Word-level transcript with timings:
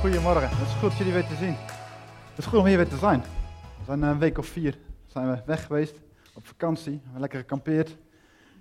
Goedemorgen, 0.00 0.48
het 0.48 0.66
is 0.66 0.74
goed 0.74 0.96
jullie 0.96 1.12
weer 1.12 1.26
te 1.26 1.34
zien. 1.34 1.54
Het 2.28 2.38
is 2.38 2.46
goed 2.46 2.58
om 2.58 2.66
hier 2.66 2.76
weer 2.76 2.88
te 2.88 2.96
zijn. 2.96 3.20
We 3.78 3.84
zijn 3.86 4.02
een 4.02 4.18
week 4.18 4.38
of 4.38 4.46
vier 4.46 4.78
zijn 5.06 5.30
we 5.30 5.42
weg 5.46 5.66
geweest 5.66 5.94
op 6.34 6.46
vakantie. 6.46 6.92
We 6.92 7.00
hebben 7.02 7.20
lekker 7.20 7.38
gekampeerd 7.38 7.96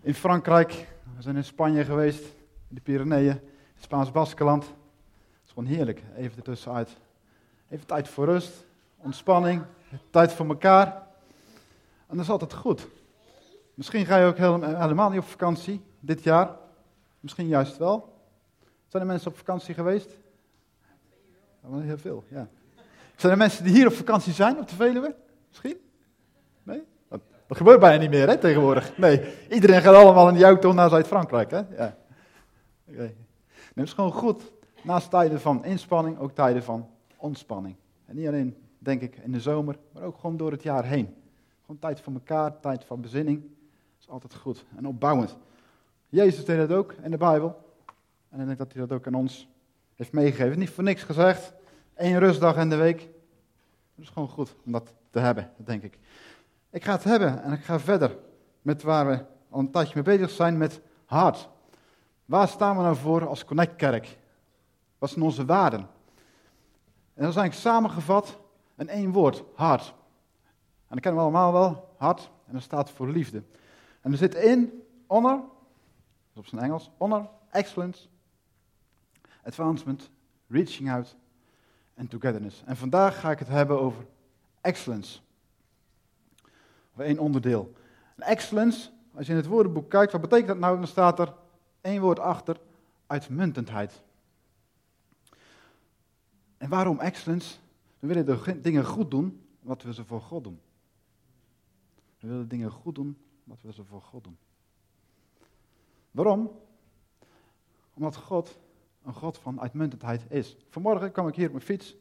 in 0.01 0.13
Frankrijk. 0.13 0.71
We 1.15 1.21
zijn 1.21 1.35
in 1.35 1.43
Spanje 1.43 1.83
geweest, 1.83 2.23
in 2.67 2.75
de 2.75 2.81
Pyreneeën, 2.81 3.29
in 3.29 3.41
het 3.73 3.83
Spaans 3.83 4.11
Baskeland. 4.11 4.63
Het 4.63 4.73
is 5.45 5.51
gewoon 5.53 5.69
heerlijk, 5.69 6.03
even 6.15 6.37
ertussenuit. 6.37 6.97
Even 7.69 7.85
tijd 7.85 8.07
voor 8.07 8.25
rust, 8.25 8.65
ontspanning, 8.97 9.61
tijd 10.09 10.33
voor 10.33 10.47
elkaar. 10.47 10.87
En 12.07 12.15
dat 12.15 12.19
is 12.19 12.29
altijd 12.29 12.53
goed. 12.53 12.87
Misschien 13.73 14.05
ga 14.05 14.17
je 14.17 14.25
ook 14.25 14.37
helemaal 14.37 15.09
niet 15.09 15.19
op 15.19 15.27
vakantie 15.27 15.81
dit 15.99 16.23
jaar. 16.23 16.49
Misschien 17.19 17.47
juist 17.47 17.77
wel. 17.77 18.13
Zijn 18.87 19.03
er 19.03 19.09
mensen 19.09 19.31
op 19.31 19.37
vakantie 19.37 19.73
geweest? 19.73 20.09
Heel 21.73 21.97
veel, 21.97 22.23
ja. 22.27 22.47
Zijn 23.15 23.31
er 23.31 23.37
mensen 23.37 23.63
die 23.63 23.73
hier 23.73 23.87
op 23.87 23.93
vakantie 23.93 24.33
zijn, 24.33 24.59
op 24.59 24.69
de 24.69 24.75
Veluwe? 24.75 25.15
Misschien? 25.47 25.77
Nee? 26.63 26.83
Dat, 27.07 27.21
gebeurt 27.57 27.79
bijna 27.79 28.01
niet 28.01 28.09
meer, 28.09 28.27
hè, 28.27 28.37
tegenwoordig. 28.37 28.97
Nee, 28.97 29.33
iedereen 29.49 29.81
gaat 29.81 29.95
allemaal 29.95 30.27
in 30.27 30.33
die 30.33 30.43
auto 30.43 30.73
naar 30.73 30.89
Zuid-Frankrijk, 30.89 31.51
hè? 31.51 31.57
Ja. 31.57 31.97
Okay. 32.89 33.15
het 33.73 33.85
is 33.85 33.93
gewoon 33.93 34.11
goed, 34.11 34.51
naast 34.83 35.09
tijden 35.09 35.41
van 35.41 35.65
inspanning, 35.65 36.19
ook 36.19 36.31
tijden 36.31 36.63
van 36.63 36.89
ontspanning. 37.17 37.75
En 38.05 38.15
niet 38.15 38.27
alleen, 38.27 38.55
denk 38.79 39.01
ik, 39.01 39.17
in 39.17 39.31
de 39.31 39.39
zomer, 39.39 39.77
maar 39.91 40.03
ook 40.03 40.17
gewoon 40.17 40.37
door 40.37 40.51
het 40.51 40.63
jaar 40.63 40.85
heen. 40.85 41.15
Gewoon 41.61 41.79
tijd 41.79 42.01
voor 42.01 42.13
elkaar, 42.13 42.59
tijd 42.59 42.85
van 42.85 43.01
bezinning. 43.01 43.41
Dat 43.41 43.99
is 43.99 44.09
altijd 44.09 44.35
goed 44.35 44.65
en 44.77 44.87
opbouwend. 44.87 45.37
Jezus 46.09 46.45
deed 46.45 46.57
dat 46.67 46.77
ook 46.77 46.93
in 47.01 47.11
de 47.11 47.17
Bijbel. 47.17 47.65
En 48.29 48.39
ik 48.39 48.45
denk 48.45 48.57
dat 48.57 48.73
hij 48.73 48.81
dat 48.81 48.97
ook 48.97 49.07
aan 49.07 49.13
ons 49.13 49.47
heeft 49.95 50.11
meegegeven. 50.11 50.59
Niet 50.59 50.69
voor 50.69 50.83
niks 50.83 51.03
gezegd. 51.03 51.53
Eén 51.97 52.19
rustdag 52.19 52.55
in 52.55 52.69
de 52.69 52.75
week. 52.75 52.99
Dat 53.95 54.05
is 54.05 54.09
gewoon 54.09 54.29
goed 54.29 54.55
om 54.65 54.71
dat 54.71 54.93
te 55.09 55.19
hebben, 55.19 55.51
denk 55.57 55.83
ik. 55.83 55.99
Ik 56.69 56.83
ga 56.83 56.91
het 56.91 57.03
hebben 57.03 57.43
en 57.43 57.51
ik 57.51 57.63
ga 57.63 57.79
verder 57.79 58.17
met 58.61 58.81
waar 58.81 59.07
we 59.07 59.25
al 59.49 59.59
een 59.59 59.71
tijdje 59.71 59.93
mee 59.93 60.17
bezig 60.17 60.29
zijn, 60.29 60.57
met 60.57 60.81
hart. 61.05 61.49
Waar 62.25 62.47
staan 62.47 62.77
we 62.77 62.83
nou 62.83 62.95
voor 62.95 63.27
als 63.27 63.45
Connect-kerk? 63.45 64.17
Wat 64.97 65.09
zijn 65.09 65.23
onze 65.23 65.45
waarden? 65.45 65.79
En 65.79 67.23
dat 67.23 67.29
is 67.29 67.35
eigenlijk 67.35 67.53
samengevat 67.53 68.39
in 68.77 68.89
één 68.89 69.11
woord, 69.11 69.43
hart. 69.55 69.93
En 70.87 70.95
dat 70.95 70.99
kennen 70.99 71.21
we 71.21 71.27
allemaal 71.27 71.53
wel, 71.53 71.93
hart, 71.97 72.31
en 72.45 72.53
dat 72.53 72.61
staat 72.61 72.89
voor 72.89 73.07
liefde. 73.07 73.43
En 74.01 74.11
er 74.11 74.17
zit 74.17 74.35
in 74.35 74.83
honor, 75.07 75.43
op 76.35 76.45
zijn 76.45 76.61
Engels, 76.61 76.91
honor, 76.97 77.29
excellence, 77.49 78.07
advancement, 79.43 80.09
reaching 80.47 80.91
out 80.91 81.15
en 81.97 82.07
togetherness. 82.07 82.63
En 82.65 82.77
vandaag 82.77 83.19
ga 83.19 83.31
ik 83.31 83.39
het 83.39 83.47
hebben 83.47 83.79
over 83.79 84.05
excellence. 84.61 85.19
Of 86.93 86.99
één 86.99 87.19
onderdeel. 87.19 87.73
excellence, 88.17 88.89
als 89.13 89.25
je 89.25 89.31
in 89.31 89.37
het 89.37 89.47
woordenboek 89.47 89.89
kijkt, 89.89 90.11
wat 90.11 90.21
betekent 90.21 90.47
dat 90.47 90.57
nou? 90.57 90.77
Dan 90.77 90.87
staat 90.87 91.19
er 91.19 91.33
één 91.81 92.01
woord 92.01 92.19
achter, 92.19 92.59
uitmuntendheid. 93.07 94.01
En 96.57 96.69
waarom 96.69 96.99
excellence? 96.99 97.57
We 97.99 98.07
willen 98.07 98.25
de 98.25 98.61
dingen 98.61 98.85
goed 98.85 99.11
doen, 99.11 99.47
wat 99.59 99.83
we 99.83 99.93
ze 99.93 100.05
voor 100.05 100.21
God 100.21 100.43
doen. 100.43 100.59
We 102.19 102.27
willen 102.27 102.47
dingen 102.47 102.71
goed 102.71 102.95
doen, 102.95 103.17
wat 103.43 103.57
we 103.61 103.73
ze 103.73 103.83
voor 103.83 104.01
God 104.01 104.23
doen. 104.23 104.37
Waarom? 106.11 106.51
Omdat 107.93 108.15
God 108.15 108.57
een 109.07 109.13
God 109.13 109.37
van 109.37 109.61
uitmuntendheid 109.61 110.25
is. 110.29 110.57
Vanmorgen 110.69 111.11
kwam 111.11 111.27
ik 111.27 111.35
hier 111.35 111.45
op 111.45 111.51
mijn 111.51 111.65
fiets 111.65 111.95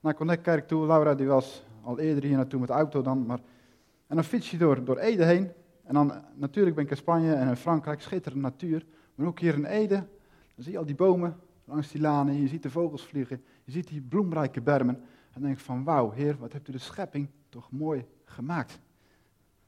naar 0.00 0.14
Connect 0.14 0.68
toe. 0.68 0.86
Laura 0.86 1.14
die 1.14 1.26
was 1.26 1.64
al 1.82 1.98
eerder 1.98 2.24
hier 2.24 2.36
naartoe 2.36 2.60
met 2.60 2.68
de 2.68 2.74
auto 2.74 3.02
dan. 3.02 3.26
Maar... 3.26 3.40
En 4.06 4.16
dan 4.16 4.24
fiets 4.24 4.50
je 4.50 4.56
door, 4.56 4.84
door 4.84 4.98
Ede 4.98 5.24
heen. 5.24 5.50
En 5.84 5.94
dan 5.94 6.12
natuurlijk 6.34 6.74
ben 6.76 6.84
ik 6.84 6.90
in 6.90 6.96
Spanje 6.96 7.34
en 7.34 7.48
in 7.48 7.56
Frankrijk, 7.56 8.00
schitterende 8.00 8.42
natuur. 8.42 8.86
Maar 9.14 9.26
ook 9.26 9.40
hier 9.40 9.54
in 9.54 9.64
Ede, 9.64 9.94
dan 10.54 10.64
zie 10.64 10.72
je 10.72 10.78
al 10.78 10.84
die 10.84 10.94
bomen 10.94 11.36
langs 11.64 11.90
die 11.90 12.00
lanen. 12.00 12.40
Je 12.40 12.48
ziet 12.48 12.62
de 12.62 12.70
vogels 12.70 13.06
vliegen. 13.06 13.42
Je 13.64 13.72
ziet 13.72 13.88
die 13.88 14.00
bloemrijke 14.00 14.60
bermen. 14.60 14.94
En 14.96 15.32
dan 15.32 15.42
denk 15.42 15.54
ik 15.54 15.64
van 15.64 15.84
wauw, 15.84 16.10
heer, 16.10 16.36
wat 16.38 16.52
hebt 16.52 16.68
u 16.68 16.72
de 16.72 16.78
schepping 16.78 17.28
toch 17.48 17.70
mooi 17.70 18.06
gemaakt. 18.24 18.80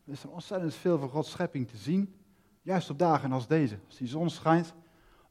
Er 0.05 0.13
is 0.13 0.23
er 0.23 0.31
ontzettend 0.31 0.75
veel 0.75 0.99
van 0.99 1.09
Gods 1.09 1.31
schepping 1.31 1.69
te 1.69 1.77
zien. 1.77 2.15
Juist 2.63 2.91
op 2.91 2.99
dagen 2.99 3.33
als 3.33 3.47
deze. 3.47 3.79
Als 3.87 3.97
die 3.97 4.09
zon 4.09 4.31
schijnt, 4.31 4.75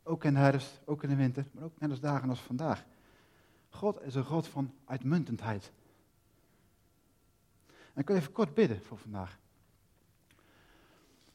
ook 0.09 0.23
in 0.23 0.33
de 0.33 0.39
herfst, 0.39 0.81
ook 0.85 1.03
in 1.03 1.09
de 1.09 1.15
winter, 1.15 1.45
maar 1.51 1.63
ook 1.63 1.79
net 1.79 1.89
als 1.89 1.99
dagen 1.99 2.29
als 2.29 2.39
vandaag. 2.39 2.85
God 3.69 4.01
is 4.01 4.15
een 4.15 4.23
God 4.23 4.47
van 4.47 4.73
uitmuntendheid. 4.85 5.71
En 7.67 8.01
ik 8.01 8.07
wil 8.07 8.15
even 8.15 8.31
kort 8.31 8.53
bidden 8.53 8.81
voor 8.81 8.97
vandaag. 8.97 9.39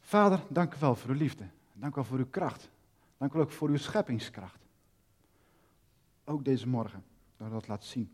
Vader, 0.00 0.40
dank 0.48 0.74
u 0.74 0.76
wel 0.78 0.94
voor 0.94 1.10
uw 1.10 1.16
liefde. 1.16 1.44
Dank 1.72 1.92
u 1.92 1.94
wel 1.94 2.04
voor 2.04 2.18
uw 2.18 2.30
kracht. 2.30 2.70
Dank 3.16 3.32
u 3.32 3.34
wel 3.34 3.46
ook 3.46 3.52
voor 3.52 3.68
uw 3.68 3.76
scheppingskracht. 3.76 4.66
Ook 6.24 6.44
deze 6.44 6.68
morgen, 6.68 7.04
dat 7.36 7.48
u 7.48 7.50
dat 7.50 7.68
laat 7.68 7.84
zien. 7.84 8.12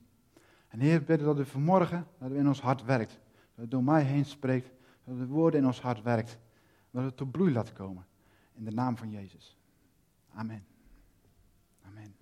En 0.69 0.81
Heer, 0.81 1.05
bidden 1.05 1.27
dat 1.27 1.39
u 1.39 1.45
vanmorgen, 1.45 2.07
dat 2.19 2.31
u 2.31 2.37
in 2.37 2.49
ons 2.49 2.61
hart 2.61 2.85
werkt. 2.85 3.19
Dat 3.55 3.65
u 3.65 3.69
door 3.69 3.85
mij 3.85 4.03
heen 4.03 4.25
spreekt, 4.25 4.71
dat 5.05 5.15
u 5.15 5.19
de 5.19 5.27
woorden 5.27 5.61
in 5.61 5.67
ons 5.67 5.81
hart 5.81 6.03
werkt. 6.03 6.39
Dat 6.91 7.05
het 7.05 7.17
tot 7.17 7.31
bloei 7.31 7.53
laat 7.53 7.73
komen. 7.73 8.07
In 8.55 8.65
de 8.65 8.73
naam 8.73 8.97
van 8.97 9.11
Jezus. 9.11 9.60
Amen. 10.35 10.67
Amen. 11.87 12.15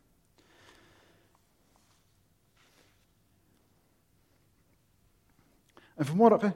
En 5.95 6.07
vanmorgen 6.07 6.55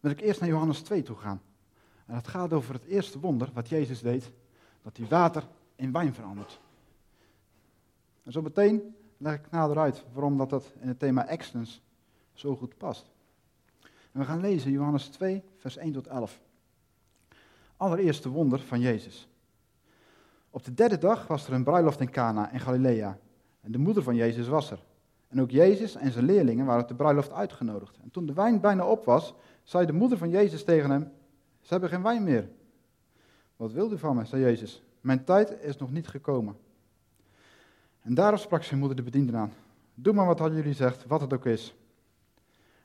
wil 0.00 0.10
ik 0.10 0.20
eerst 0.20 0.40
naar 0.40 0.48
Johannes 0.48 0.80
2 0.80 1.02
toe 1.02 1.16
gaan. 1.16 1.42
En 2.06 2.14
het 2.14 2.28
gaat 2.28 2.52
over 2.52 2.74
het 2.74 2.84
eerste 2.84 3.20
wonder 3.20 3.50
wat 3.52 3.68
Jezus 3.68 4.00
deed, 4.00 4.30
dat 4.82 4.96
hij 4.96 5.06
water 5.06 5.48
in 5.76 5.92
wijn 5.92 6.14
verandert. 6.14 6.60
En 8.22 8.32
zo 8.32 8.42
meteen 8.42 8.94
leg 9.16 9.34
ik 9.34 9.50
nader 9.50 9.78
uit 9.78 10.04
waarom 10.12 10.38
dat, 10.38 10.50
dat 10.50 10.72
in 10.80 10.88
het 10.88 10.98
thema 10.98 11.26
excellence 11.26 11.80
zo 12.32 12.56
goed 12.56 12.76
past. 12.76 13.10
En 14.12 14.20
we 14.20 14.24
gaan 14.24 14.40
lezen 14.40 14.70
Johannes 14.70 15.06
2, 15.06 15.42
vers 15.56 15.76
1 15.76 15.92
tot 15.92 16.06
11. 16.06 16.40
Allereerste 17.76 18.28
wonder 18.28 18.60
van 18.60 18.80
Jezus. 18.80 19.28
Op 20.54 20.64
de 20.64 20.74
derde 20.74 20.98
dag 20.98 21.26
was 21.26 21.46
er 21.46 21.52
een 21.52 21.64
bruiloft 21.64 22.00
in 22.00 22.10
Cana 22.10 22.50
in 22.50 22.60
Galilea. 22.60 23.18
En 23.60 23.72
de 23.72 23.78
moeder 23.78 24.02
van 24.02 24.14
Jezus 24.14 24.48
was 24.48 24.70
er. 24.70 24.78
En 25.28 25.40
ook 25.40 25.50
Jezus 25.50 25.94
en 25.94 26.12
zijn 26.12 26.24
leerlingen 26.24 26.66
waren 26.66 26.82
op 26.82 26.88
de 26.88 26.94
bruiloft 26.94 27.32
uitgenodigd. 27.32 27.96
En 28.02 28.10
toen 28.10 28.26
de 28.26 28.32
wijn 28.32 28.60
bijna 28.60 28.86
op 28.86 29.04
was, 29.04 29.34
zei 29.62 29.86
de 29.86 29.92
moeder 29.92 30.18
van 30.18 30.30
Jezus 30.30 30.64
tegen 30.64 30.90
hem: 30.90 31.12
Ze 31.60 31.72
hebben 31.72 31.88
geen 31.88 32.02
wijn 32.02 32.22
meer. 32.24 32.48
Wat 33.56 33.72
wil 33.72 33.92
u 33.92 33.98
van 33.98 34.16
me? 34.16 34.24
zei 34.24 34.42
Jezus. 34.42 34.82
Mijn 35.00 35.24
tijd 35.24 35.60
is 35.60 35.76
nog 35.76 35.92
niet 35.92 36.08
gekomen. 36.08 36.56
En 38.00 38.14
daarop 38.14 38.40
sprak 38.40 38.62
zijn 38.62 38.78
moeder 38.78 38.96
de 38.96 39.02
bedienden 39.02 39.36
aan: 39.36 39.52
Doe 39.94 40.12
maar 40.12 40.26
wat 40.26 40.38
hadden 40.38 40.58
jullie 40.58 40.74
zegt, 40.74 41.06
wat 41.06 41.20
het 41.20 41.32
ook 41.32 41.46
is. 41.46 41.74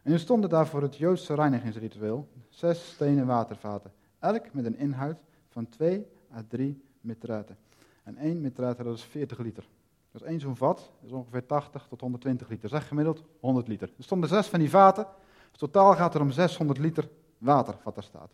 En 0.02 0.12
nu 0.12 0.20
stonden 0.20 0.50
daar 0.50 0.68
voor 0.68 0.82
het 0.82 0.98
Joodse 0.98 1.34
reinigingsritueel 1.34 2.28
zes 2.50 2.92
stenen 2.92 3.26
watervaten, 3.26 3.92
elk 4.20 4.54
met 4.54 4.66
een 4.66 4.78
inhoud 4.78 5.18
van 5.50 5.70
twee 5.70 6.06
à 6.36 6.44
drie 6.48 6.86
mitraten. 7.02 7.58
En 8.04 8.18
één 8.18 8.42
mitrate, 8.42 8.84
dat 8.84 8.96
is 8.96 9.04
40 9.04 9.38
liter. 9.38 9.68
Dus 10.12 10.22
één 10.22 10.40
zo'n 10.40 10.56
vat 10.56 10.92
is 11.06 11.12
ongeveer 11.12 11.46
80 11.46 11.86
tot 11.90 12.02
120 12.02 12.50
liter. 12.50 12.70
Zeg 12.70 12.88
gemiddeld 12.88 13.24
100 13.40 13.68
liter. 13.68 13.90
Er 13.98 14.04
stonden 14.04 14.30
zes 14.30 14.48
van 14.48 14.60
die 14.60 14.70
vaten. 14.70 15.08
Dus 15.50 15.60
totaal 15.60 15.96
gaat 15.96 16.16
er 16.16 16.22
om 16.22 16.32
600 16.32 16.80
liter 16.80 17.10
water 17.38 17.76
wat 17.84 17.98
er 17.98 18.04
staat. 18.04 18.32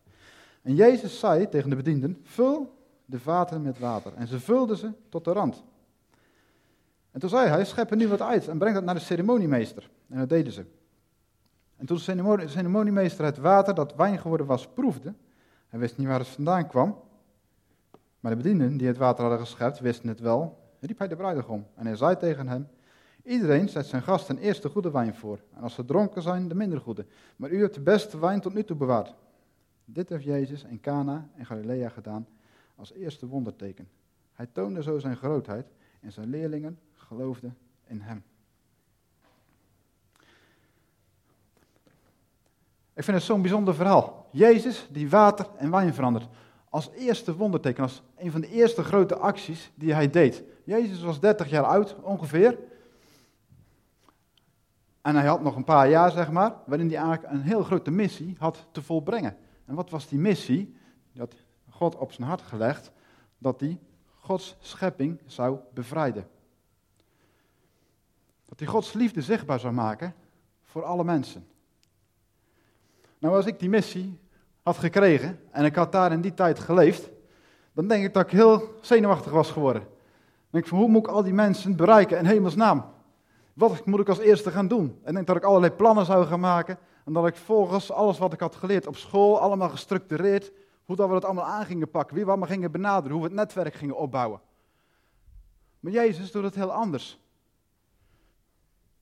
En 0.61 0.75
Jezus 0.75 1.19
zei 1.19 1.49
tegen 1.49 1.69
de 1.69 1.75
bedienden, 1.75 2.19
vul 2.23 2.77
de 3.05 3.19
vaten 3.19 3.61
met 3.61 3.79
water. 3.79 4.13
En 4.13 4.27
ze 4.27 4.39
vulden 4.39 4.77
ze 4.77 4.91
tot 5.09 5.25
de 5.25 5.31
rand. 5.31 5.63
En 7.11 7.19
toen 7.19 7.29
zei 7.29 7.49
hij, 7.49 7.65
schep 7.65 7.91
er 7.91 7.97
nu 7.97 8.07
wat 8.07 8.21
uit 8.21 8.47
en 8.47 8.57
breng 8.57 8.75
dat 8.75 8.83
naar 8.83 8.95
de 8.95 9.01
ceremoniemeester. 9.01 9.89
En 10.09 10.17
dat 10.17 10.29
deden 10.29 10.53
ze. 10.53 10.65
En 11.75 11.85
toen 11.85 11.97
de 11.97 12.47
ceremoniemeester 12.47 13.25
het 13.25 13.37
water 13.37 13.75
dat 13.75 13.95
wijn 13.95 14.19
geworden 14.19 14.45
was 14.45 14.67
proefde, 14.67 15.13
hij 15.67 15.79
wist 15.79 15.97
niet 15.97 16.07
waar 16.07 16.19
het 16.19 16.27
vandaan 16.27 16.67
kwam, 16.67 16.97
maar 18.23 18.31
de 18.31 18.37
bedienden 18.37 18.77
die 18.77 18.87
het 18.87 18.97
water 18.97 19.21
hadden 19.21 19.39
geschept, 19.39 19.79
wisten 19.79 20.07
het 20.07 20.19
wel, 20.19 20.59
riep 20.79 20.97
hij 20.97 21.07
de 21.07 21.15
bruidegom. 21.15 21.67
En 21.75 21.85
hij 21.85 21.95
zei 21.95 22.17
tegen 22.17 22.47
hem, 22.47 22.67
iedereen 23.23 23.69
zet 23.69 23.85
zijn 23.85 24.01
gasten 24.01 24.37
eerst 24.37 24.61
de 24.61 24.69
goede 24.69 24.91
wijn 24.91 25.15
voor. 25.15 25.39
En 25.53 25.61
als 25.61 25.73
ze 25.73 25.85
dronken 25.85 26.21
zijn, 26.21 26.47
de 26.47 26.55
minder 26.55 26.79
goede. 26.79 27.05
Maar 27.35 27.49
u 27.49 27.61
hebt 27.61 27.73
de 27.73 27.81
beste 27.81 28.19
wijn 28.19 28.41
tot 28.41 28.53
nu 28.53 28.63
toe 28.63 28.77
bewaard. 28.77 29.15
Dit 29.85 30.09
heeft 30.09 30.23
Jezus 30.23 30.63
in 30.63 30.79
Cana 30.79 31.29
en 31.35 31.45
Galilea 31.45 31.89
gedaan 31.89 32.27
als 32.75 32.93
eerste 32.93 33.27
wonderteken. 33.27 33.89
Hij 34.33 34.47
toonde 34.51 34.83
zo 34.83 34.99
zijn 34.99 35.15
grootheid 35.15 35.67
en 35.99 36.11
zijn 36.11 36.29
leerlingen 36.29 36.79
geloofden 36.93 37.57
in 37.87 37.99
hem. 37.99 38.23
Ik 42.93 43.03
vind 43.03 43.17
het 43.17 43.25
zo'n 43.25 43.41
bijzonder 43.41 43.75
verhaal. 43.75 44.27
Jezus 44.31 44.87
die 44.91 45.09
water 45.09 45.47
en 45.57 45.71
wijn 45.71 45.93
verandert 45.93 46.27
als 46.73 46.89
eerste 46.89 47.35
wonderteken, 47.35 47.83
als 47.83 48.03
een 48.17 48.31
van 48.31 48.41
de 48.41 48.49
eerste 48.49 48.83
grote 48.83 49.15
acties 49.15 49.71
die 49.75 49.93
hij 49.93 50.09
deed. 50.09 50.43
Jezus 50.63 51.01
was 51.01 51.19
30 51.19 51.49
jaar 51.49 51.63
oud 51.63 51.95
ongeveer. 52.01 52.59
En 55.01 55.15
hij 55.15 55.25
had 55.25 55.41
nog 55.41 55.55
een 55.55 55.63
paar 55.63 55.89
jaar, 55.89 56.11
zeg 56.11 56.31
maar, 56.31 56.55
waarin 56.65 56.87
hij 56.87 56.97
eigenlijk 56.97 57.33
een 57.33 57.41
heel 57.41 57.63
grote 57.63 57.91
missie 57.91 58.35
had 58.39 58.65
te 58.71 58.81
volbrengen. 58.81 59.37
En 59.65 59.75
wat 59.75 59.89
was 59.89 60.07
die 60.07 60.19
missie? 60.19 60.75
Die 61.11 61.21
had 61.21 61.35
God 61.69 61.95
op 61.95 62.11
zijn 62.11 62.27
hart 62.27 62.41
gelegd 62.41 62.91
dat 63.37 63.59
hij 63.59 63.79
Gods 64.19 64.55
schepping 64.59 65.21
zou 65.25 65.59
bevrijden. 65.73 66.27
Dat 68.45 68.59
hij 68.59 68.67
Gods 68.67 68.93
liefde 68.93 69.21
zichtbaar 69.21 69.59
zou 69.59 69.73
maken 69.73 70.15
voor 70.61 70.83
alle 70.83 71.03
mensen. 71.03 71.47
Nou, 73.19 73.35
als 73.35 73.45
ik 73.45 73.59
die 73.59 73.69
missie 73.69 74.19
had 74.63 74.77
gekregen 74.77 75.39
en 75.51 75.65
ik 75.65 75.75
had 75.75 75.91
daar 75.91 76.11
in 76.11 76.21
die 76.21 76.33
tijd 76.33 76.59
geleefd, 76.59 77.09
dan 77.73 77.87
denk 77.87 78.05
ik 78.05 78.13
dat 78.13 78.23
ik 78.25 78.31
heel 78.31 78.77
zenuwachtig 78.81 79.31
was 79.31 79.51
geworden. 79.51 79.81
Dan 79.81 79.91
denk 80.49 80.63
ik 80.63 80.69
van, 80.69 80.79
hoe 80.79 80.87
moet 80.87 81.07
ik 81.07 81.13
al 81.13 81.23
die 81.23 81.33
mensen 81.33 81.75
bereiken 81.75 82.17
in 82.17 82.25
hemelsnaam? 82.25 82.85
Wat 83.53 83.85
moet 83.85 83.99
ik 83.99 84.09
als 84.09 84.19
eerste 84.19 84.51
gaan 84.51 84.67
doen? 84.67 84.99
En 85.03 85.13
denk 85.13 85.27
dat 85.27 85.35
ik 85.35 85.43
allerlei 85.43 85.73
plannen 85.73 86.05
zou 86.05 86.25
gaan 86.25 86.39
maken. 86.39 86.77
En 87.05 87.13
dat 87.13 87.27
ik 87.27 87.35
volgens 87.35 87.91
alles 87.91 88.17
wat 88.17 88.33
ik 88.33 88.39
had 88.39 88.55
geleerd 88.55 88.87
op 88.87 88.95
school, 88.95 89.39
allemaal 89.39 89.69
gestructureerd, 89.69 90.51
hoe 90.85 90.95
dat 90.95 91.09
we 91.09 91.15
het 91.15 91.25
allemaal 91.25 91.45
aan 91.45 91.65
gingen 91.65 91.89
pakken, 91.89 92.15
wie 92.15 92.23
we 92.23 92.29
allemaal 92.29 92.49
gingen 92.49 92.71
benaderen, 92.71 93.11
hoe 93.11 93.21
we 93.21 93.27
het 93.27 93.37
netwerk 93.37 93.73
gingen 93.73 93.97
opbouwen. 93.97 94.41
Maar 95.79 95.91
Jezus 95.91 96.31
doet 96.31 96.43
het 96.43 96.55
heel 96.55 96.71
anders. 96.71 97.19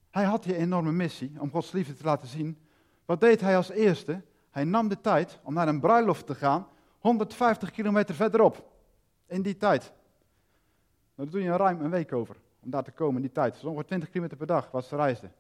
Hij 0.10 0.24
had 0.24 0.44
die 0.44 0.56
enorme 0.56 0.92
missie 0.92 1.36
om 1.40 1.52
Gods 1.52 1.72
liefde 1.72 1.94
te 1.94 2.04
laten 2.04 2.28
zien. 2.28 2.58
Wat 3.06 3.22
deed 3.22 3.42
hij 3.42 3.58
als 3.58 3.70
eerste? 3.70 4.22
Hij 4.52 4.64
nam 4.64 4.88
de 4.88 5.02
tijd 5.02 5.40
om 5.44 5.54
naar 5.54 5.68
een 5.68 5.80
bruiloft 5.80 6.26
te 6.26 6.36
gaan, 6.36 6.68
150 7.00 7.72
kilometer 7.72 8.16
verderop. 8.16 8.70
In 9.26 9.42
die 9.42 9.58
tijd. 9.58 9.82
Nou, 11.16 11.30
daar 11.30 11.30
doe 11.30 11.42
je 11.42 11.58
ruim 11.58 11.82
een 11.82 11.90
week 11.90 12.14
over 12.14 12.36
om 12.60 12.70
daar 12.70 12.84
te 12.84 12.92
komen 12.92 13.16
in 13.16 13.22
die 13.22 13.32
tijd. 13.32 13.56
Is 13.56 13.64
ongeveer 13.64 13.86
20 13.86 14.10
kilometer 14.10 14.38
per 14.38 14.48
dag 14.48 14.72
wat 14.72 14.86
ze 14.86 14.96
reisden. 14.96 15.34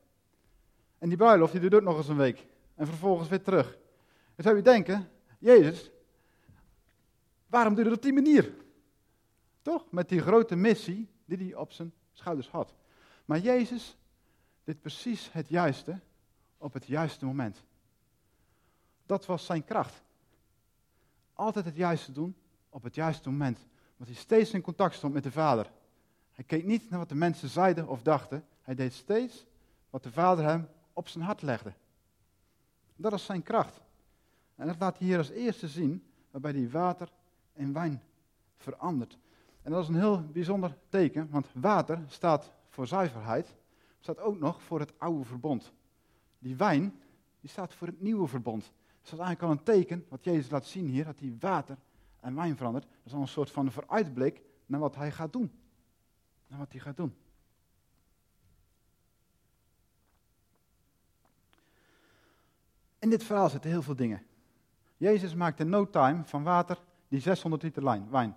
En 0.98 1.10
die 1.10 1.18
bruiloft 1.18 1.52
die 1.52 1.70
duurt 1.70 1.84
nog 1.84 1.98
eens 1.98 2.08
een 2.08 2.18
week. 2.18 2.48
En 2.76 2.88
vervolgens 2.88 3.30
weer 3.30 3.42
terug. 3.42 3.78
Dan 4.36 4.46
zou 4.46 4.56
je 4.56 4.62
denken, 4.62 5.10
Jezus, 5.40 5.92
waarom 7.48 7.74
doe 7.74 7.84
je 7.84 7.90
dat 7.90 7.98
op 7.98 8.04
die 8.04 8.14
manier? 8.14 8.54
Toch? 9.62 9.92
Met 9.92 10.10
die 10.10 10.22
grote 10.22 10.56
missie 10.56 11.10
die 11.26 11.38
hij 11.38 11.56
op 11.56 11.72
zijn 11.72 11.94
schouders 12.14 12.50
had. 12.50 12.74
Maar 13.26 13.40
Jezus 13.40 13.98
deed 14.64 14.82
precies 14.82 15.32
het 15.32 15.50
juiste 15.50 16.00
op 16.58 16.74
het 16.74 16.86
juiste 16.86 17.26
moment. 17.26 17.64
Dat 19.12 19.26
was 19.26 19.46
zijn 19.46 19.64
kracht. 19.64 20.02
Altijd 21.34 21.66
het 21.66 21.76
juiste 21.76 22.12
doen 22.12 22.36
op 22.70 22.84
het 22.84 22.96
juiste 22.96 23.30
moment. 23.30 23.58
Want 23.98 24.10
hij 24.10 24.20
steeds 24.20 24.52
in 24.52 24.62
contact 24.62 24.96
stond 24.96 25.14
met 25.14 25.24
de 25.24 25.32
Vader. 25.32 25.72
Hij 26.32 26.44
keek 26.44 26.66
niet 26.66 26.90
naar 26.90 27.00
wat 27.00 27.10
de 27.10 27.16
mensen 27.16 27.50
zeiden 27.50 27.88
of 27.88 28.02
dachten. 28.02 28.46
Hij 28.62 28.76
deed 28.76 28.94
steeds 28.94 29.46
wat 29.90 30.04
de 30.04 30.12
Vader 30.12 30.46
hem 30.46 30.68
op 30.94 31.08
zijn 31.08 31.24
hart 31.24 31.42
legde. 31.42 31.74
Dat 32.96 33.14
is 33.14 33.26
zijn 33.26 33.44
kracht. 33.44 33.82
En 34.56 34.68
dat 34.68 34.80
laat 34.80 34.98
hij 34.98 35.08
hier 35.08 35.18
als 35.18 35.30
eerste 35.30 35.68
zien, 35.68 36.04
waarbij 36.30 36.52
hij 36.52 36.70
water 36.70 37.12
in 37.54 37.74
wijn 37.74 38.02
verandert. 38.58 39.18
En 39.62 39.72
dat 39.72 39.84
is 39.84 39.88
een 39.88 40.00
heel 40.00 40.22
bijzonder 40.22 40.78
teken, 40.90 41.30
want 41.30 41.48
water 41.54 42.04
staat 42.08 42.52
voor 42.70 42.88
zuiverheid, 42.88 43.56
staat 44.00 44.20
ook 44.20 44.40
nog 44.40 44.62
voor 44.62 44.80
het 44.80 45.00
oude 45.00 45.26
verbond. 45.26 45.72
Die 46.40 46.56
wijn, 46.56 47.02
die 47.40 47.50
staat 47.50 47.74
voor 47.74 47.88
het 47.88 48.02
nieuwe 48.02 48.28
verbond. 48.28 48.72
Dus 49.02 49.10
dat 49.10 49.20
is 49.20 49.26
eigenlijk 49.26 49.42
al 49.42 49.52
een 49.52 49.64
teken, 49.64 50.06
wat 50.10 50.24
Jezus 50.24 50.50
laat 50.50 50.66
zien 50.66 50.88
hier, 50.88 51.06
dat 51.06 51.20
hij 51.20 51.36
water 51.40 51.78
en 52.20 52.36
wijn 52.36 52.58
verandert. 52.58 52.84
Dat 52.84 53.06
is 53.06 53.14
al 53.14 53.22
een 53.22 53.28
soort 53.28 53.52
van 53.52 53.72
vooruitblik 53.72 54.42
naar 54.66 54.80
wat 54.80 54.96
hij 54.96 55.12
gaat 55.12 55.34
doen. 55.34 55.52
Naar 56.48 56.60
wat 56.60 56.72
hij 56.72 56.82
gaat 56.82 56.98
doen. 56.98 57.16
In 63.00 63.10
dit 63.10 63.24
verhaal 63.24 63.50
zitten 63.50 63.70
heel 63.70 63.82
veel 63.82 63.96
dingen. 63.96 64.26
Jezus 64.98 65.36
maakt 65.36 65.60
in 65.60 65.70
no 65.70 65.90
time 65.90 66.24
van 66.26 66.44
water 66.44 66.82
die 67.08 67.20
600 67.20 67.64
liter 67.64 67.84
wijn. 67.84 68.36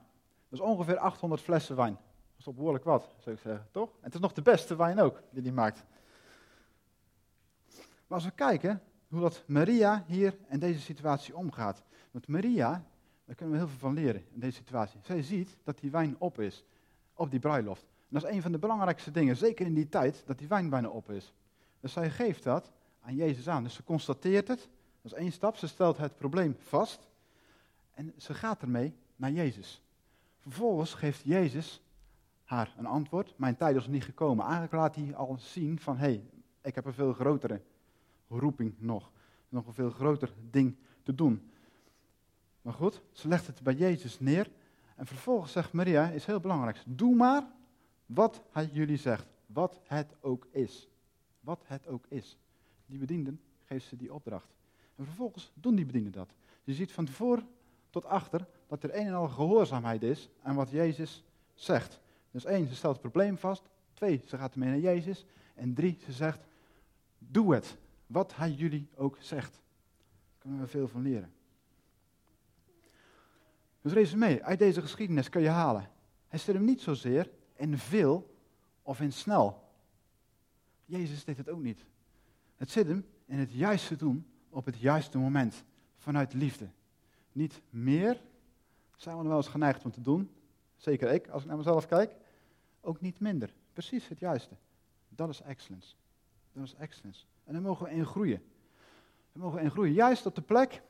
Dat 0.48 0.58
is 0.58 0.60
ongeveer 0.60 0.98
800 0.98 1.42
flessen 1.42 1.76
wijn. 1.76 1.92
Dat 1.92 2.38
is 2.38 2.44
toch 2.44 2.54
behoorlijk 2.54 2.84
wat, 2.84 3.14
zou 3.18 3.36
ik 3.36 3.42
zeggen, 3.42 3.68
toch? 3.70 3.88
En 3.88 4.04
het 4.04 4.14
is 4.14 4.20
nog 4.20 4.32
de 4.32 4.42
beste 4.42 4.76
wijn 4.76 5.00
ook 5.00 5.22
die 5.30 5.42
hij 5.42 5.52
maakt. 5.52 5.84
Maar 8.06 8.18
als 8.18 8.24
we 8.24 8.30
kijken 8.30 8.82
hoe 9.14 9.22
dat 9.22 9.44
Maria 9.46 10.04
hier 10.06 10.36
in 10.48 10.58
deze 10.58 10.80
situatie 10.80 11.36
omgaat. 11.36 11.82
Want 12.10 12.28
Maria, 12.28 12.84
daar 13.24 13.34
kunnen 13.34 13.54
we 13.54 13.60
heel 13.60 13.70
veel 13.70 13.78
van 13.78 13.94
leren 13.94 14.24
in 14.32 14.40
deze 14.40 14.56
situatie. 14.56 15.00
Zij 15.02 15.22
ziet 15.22 15.56
dat 15.64 15.78
die 15.78 15.90
wijn 15.90 16.16
op 16.18 16.40
is, 16.40 16.64
op 17.14 17.30
die 17.30 17.40
bruiloft. 17.40 17.82
En 17.82 18.20
dat 18.20 18.24
is 18.24 18.30
een 18.30 18.42
van 18.42 18.52
de 18.52 18.58
belangrijkste 18.58 19.10
dingen, 19.10 19.36
zeker 19.36 19.66
in 19.66 19.74
die 19.74 19.88
tijd, 19.88 20.22
dat 20.26 20.38
die 20.38 20.48
wijn 20.48 20.68
bijna 20.68 20.88
op 20.88 21.10
is. 21.10 21.34
Dus 21.80 21.92
zij 21.92 22.10
geeft 22.10 22.42
dat 22.42 22.72
aan 23.00 23.14
Jezus 23.14 23.48
aan. 23.48 23.62
Dus 23.62 23.74
ze 23.74 23.84
constateert 23.84 24.48
het, 24.48 24.68
dat 25.02 25.12
is 25.12 25.18
één 25.18 25.32
stap. 25.32 25.56
Ze 25.56 25.68
stelt 25.68 25.96
het 25.96 26.16
probleem 26.16 26.56
vast 26.58 27.08
en 27.94 28.12
ze 28.16 28.34
gaat 28.34 28.62
ermee 28.62 28.94
naar 29.16 29.30
Jezus. 29.30 29.82
Vervolgens 30.38 30.94
geeft 30.94 31.22
Jezus 31.24 31.82
haar 32.44 32.74
een 32.78 32.86
antwoord. 32.86 33.34
Mijn 33.36 33.56
tijd 33.56 33.76
is 33.76 33.86
niet 33.86 34.04
gekomen. 34.04 34.44
Eigenlijk 34.44 34.72
laat 34.72 34.94
hij 34.94 35.14
al 35.14 35.36
zien 35.38 35.78
van, 35.78 35.96
hé, 35.96 36.06
hey, 36.06 36.24
ik 36.62 36.74
heb 36.74 36.84
een 36.84 36.92
veel 36.92 37.12
grotere 37.12 37.60
roeping 38.38 38.74
nog. 38.78 39.10
Nog 39.48 39.66
een 39.66 39.72
veel 39.72 39.90
groter 39.90 40.32
ding 40.50 40.76
te 41.02 41.14
doen. 41.14 41.50
Maar 42.62 42.72
goed, 42.72 43.02
ze 43.12 43.28
legt 43.28 43.46
het 43.46 43.62
bij 43.62 43.74
Jezus 43.74 44.20
neer. 44.20 44.50
En 44.96 45.06
vervolgens 45.06 45.52
zegt 45.52 45.72
Maria, 45.72 46.10
is 46.10 46.24
heel 46.24 46.40
belangrijk, 46.40 46.82
doe 46.86 47.14
maar 47.14 47.46
wat 48.06 48.42
hij 48.50 48.70
jullie 48.72 48.96
zegt. 48.96 49.26
Wat 49.46 49.80
het 49.84 50.14
ook 50.20 50.46
is. 50.50 50.88
Wat 51.40 51.62
het 51.64 51.86
ook 51.86 52.04
is. 52.08 52.38
Die 52.86 52.98
bedienden 52.98 53.40
geeft 53.64 53.86
ze 53.86 53.96
die 53.96 54.14
opdracht. 54.14 54.54
En 54.96 55.04
vervolgens 55.04 55.52
doen 55.54 55.74
die 55.74 55.86
bedienden 55.86 56.12
dat. 56.12 56.34
Je 56.64 56.74
ziet 56.74 56.92
van 56.92 57.08
voor 57.08 57.42
tot 57.90 58.04
achter 58.04 58.46
dat 58.66 58.82
er 58.82 58.94
een 58.94 59.06
en 59.06 59.14
al 59.14 59.28
gehoorzaamheid 59.28 60.02
is 60.02 60.28
aan 60.42 60.54
wat 60.54 60.70
Jezus 60.70 61.24
zegt. 61.54 62.00
Dus 62.30 62.44
één, 62.44 62.68
ze 62.68 62.74
stelt 62.74 62.92
het 62.92 63.02
probleem 63.02 63.38
vast. 63.38 63.62
Twee, 63.92 64.22
ze 64.26 64.36
gaat 64.38 64.52
ermee 64.52 64.68
naar 64.68 64.78
Jezus. 64.78 65.26
En 65.54 65.74
drie, 65.74 65.98
ze 66.04 66.12
zegt, 66.12 66.40
doe 67.18 67.54
het. 67.54 67.76
Wat 68.14 68.36
hij 68.36 68.50
jullie 68.50 68.88
ook 68.94 69.16
zegt. 69.20 69.52
Daar 69.52 70.38
kunnen 70.38 70.60
we 70.60 70.66
veel 70.66 70.88
van 70.88 71.02
leren. 71.02 71.32
Dus 73.80 73.92
resume, 73.92 74.42
uit 74.42 74.58
deze 74.58 74.80
geschiedenis 74.80 75.28
kun 75.28 75.42
je 75.42 75.48
halen. 75.48 75.90
Hij 76.28 76.38
zit 76.38 76.54
hem 76.54 76.64
niet 76.64 76.80
zozeer 76.80 77.30
in 77.54 77.78
veel 77.78 78.36
of 78.82 79.00
in 79.00 79.12
snel. 79.12 79.72
Jezus 80.84 81.24
deed 81.24 81.36
het 81.36 81.48
ook 81.48 81.60
niet. 81.62 81.84
Het 82.56 82.70
zit 82.70 82.86
hem 82.86 83.06
in 83.26 83.38
het 83.38 83.52
juiste 83.52 83.96
doen 83.96 84.26
op 84.48 84.64
het 84.64 84.78
juiste 84.78 85.18
moment. 85.18 85.64
Vanuit 85.96 86.32
liefde. 86.32 86.68
Niet 87.32 87.62
meer, 87.70 88.20
zijn 88.96 89.18
we 89.18 89.28
wel 89.28 89.36
eens 89.36 89.48
geneigd 89.48 89.84
om 89.84 89.90
te 89.90 90.00
doen. 90.00 90.30
Zeker 90.76 91.12
ik, 91.12 91.28
als 91.28 91.42
ik 91.42 91.48
naar 91.48 91.56
mezelf 91.56 91.86
kijk. 91.86 92.16
Ook 92.80 93.00
niet 93.00 93.20
minder. 93.20 93.54
Precies 93.72 94.08
het 94.08 94.18
juiste. 94.18 94.56
Dat 95.08 95.28
is 95.28 95.40
excellence. 95.40 95.94
Dat 96.52 96.64
is 96.64 96.74
excellence. 96.74 97.24
En 97.44 97.52
daar 97.52 97.62
mogen 97.62 97.86
we 97.86 97.92
in 97.92 98.06
groeien. 98.06 98.42
Daar 99.32 99.42
mogen 99.42 99.58
we 99.58 99.64
in 99.64 99.70
groeien. 99.70 99.92
Juist 99.92 100.26
op 100.26 100.34
de 100.34 100.42
plek 100.42 100.82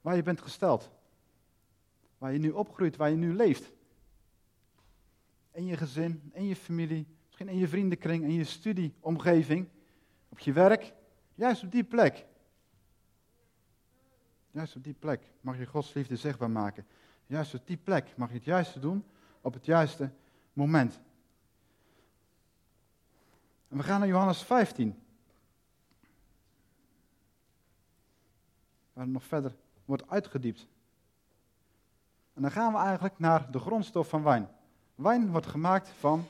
waar 0.00 0.16
je 0.16 0.22
bent 0.22 0.40
gesteld. 0.40 0.90
Waar 2.18 2.32
je 2.32 2.38
nu 2.38 2.50
opgroeit, 2.50 2.96
waar 2.96 3.10
je 3.10 3.16
nu 3.16 3.34
leeft. 3.34 3.72
In 5.50 5.66
je 5.66 5.76
gezin, 5.76 6.30
in 6.32 6.44
je 6.44 6.56
familie, 6.56 7.06
misschien 7.26 7.48
in 7.48 7.58
je 7.58 7.68
vriendenkring, 7.68 8.24
in 8.24 8.32
je 8.32 8.44
studieomgeving, 8.44 9.68
op 10.28 10.38
je 10.38 10.52
werk. 10.52 10.92
Juist 11.34 11.62
op 11.62 11.72
die 11.72 11.84
plek. 11.84 12.26
Juist 14.50 14.76
op 14.76 14.84
die 14.84 14.94
plek 14.94 15.22
mag 15.40 15.58
je 15.58 15.66
Gods 15.66 15.94
liefde 15.94 16.16
zichtbaar 16.16 16.50
maken. 16.50 16.86
Juist 17.26 17.54
op 17.54 17.66
die 17.66 17.76
plek 17.76 18.16
mag 18.16 18.28
je 18.28 18.34
het 18.34 18.44
juiste 18.44 18.78
doen 18.78 19.04
op 19.40 19.54
het 19.54 19.64
juiste 19.64 20.10
moment. 20.52 21.00
En 23.68 23.76
we 23.76 23.82
gaan 23.82 23.98
naar 23.98 24.08
Johannes 24.08 24.42
15. 24.42 25.03
Waar 28.94 29.04
het 29.04 29.12
nog 29.12 29.24
verder 29.24 29.54
wordt 29.84 30.10
uitgediept. 30.10 30.66
En 32.32 32.42
dan 32.42 32.50
gaan 32.50 32.72
we 32.72 32.78
eigenlijk 32.78 33.18
naar 33.18 33.50
de 33.50 33.58
grondstof 33.58 34.08
van 34.08 34.22
wijn. 34.22 34.48
Wijn 34.94 35.30
wordt 35.30 35.46
gemaakt 35.46 35.88
van 35.88 36.26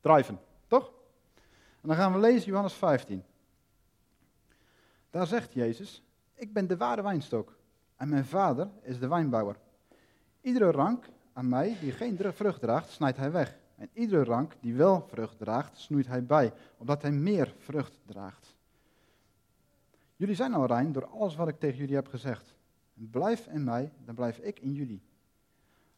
druiven, 0.00 0.40
toch? 0.66 0.92
En 1.80 1.88
dan 1.88 1.96
gaan 1.96 2.12
we 2.12 2.18
lezen 2.18 2.48
Johannes 2.48 2.74
15. 2.74 3.24
Daar 5.10 5.26
zegt 5.26 5.52
Jezus, 5.52 6.02
ik 6.34 6.52
ben 6.52 6.66
de 6.66 6.76
ware 6.76 7.02
wijnstok 7.02 7.56
en 7.96 8.08
mijn 8.08 8.24
vader 8.24 8.68
is 8.82 8.98
de 8.98 9.08
wijnbouwer. 9.08 9.56
Iedere 10.40 10.70
rank 10.70 11.08
aan 11.32 11.48
mij 11.48 11.76
die 11.80 11.92
geen 11.92 12.18
vrucht 12.32 12.60
draagt, 12.60 12.90
snijdt 12.90 13.16
hij 13.16 13.32
weg. 13.32 13.58
En 13.76 13.88
iedere 13.92 14.24
rank 14.24 14.52
die 14.60 14.74
wel 14.74 15.06
vrucht 15.08 15.38
draagt, 15.38 15.78
snoeit 15.78 16.06
hij 16.06 16.24
bij, 16.24 16.52
opdat 16.76 17.02
hij 17.02 17.10
meer 17.10 17.54
vrucht 17.58 17.98
draagt. 18.06 18.54
Jullie 20.20 20.34
zijn 20.34 20.54
al 20.54 20.66
rein 20.66 20.92
door 20.92 21.06
alles 21.06 21.36
wat 21.36 21.48
ik 21.48 21.58
tegen 21.58 21.78
jullie 21.78 21.94
heb 21.94 22.08
gezegd. 22.08 22.54
Blijf 22.94 23.46
in 23.46 23.64
mij, 23.64 23.92
dan 24.04 24.14
blijf 24.14 24.38
ik 24.38 24.58
in 24.58 24.72
jullie. 24.72 25.02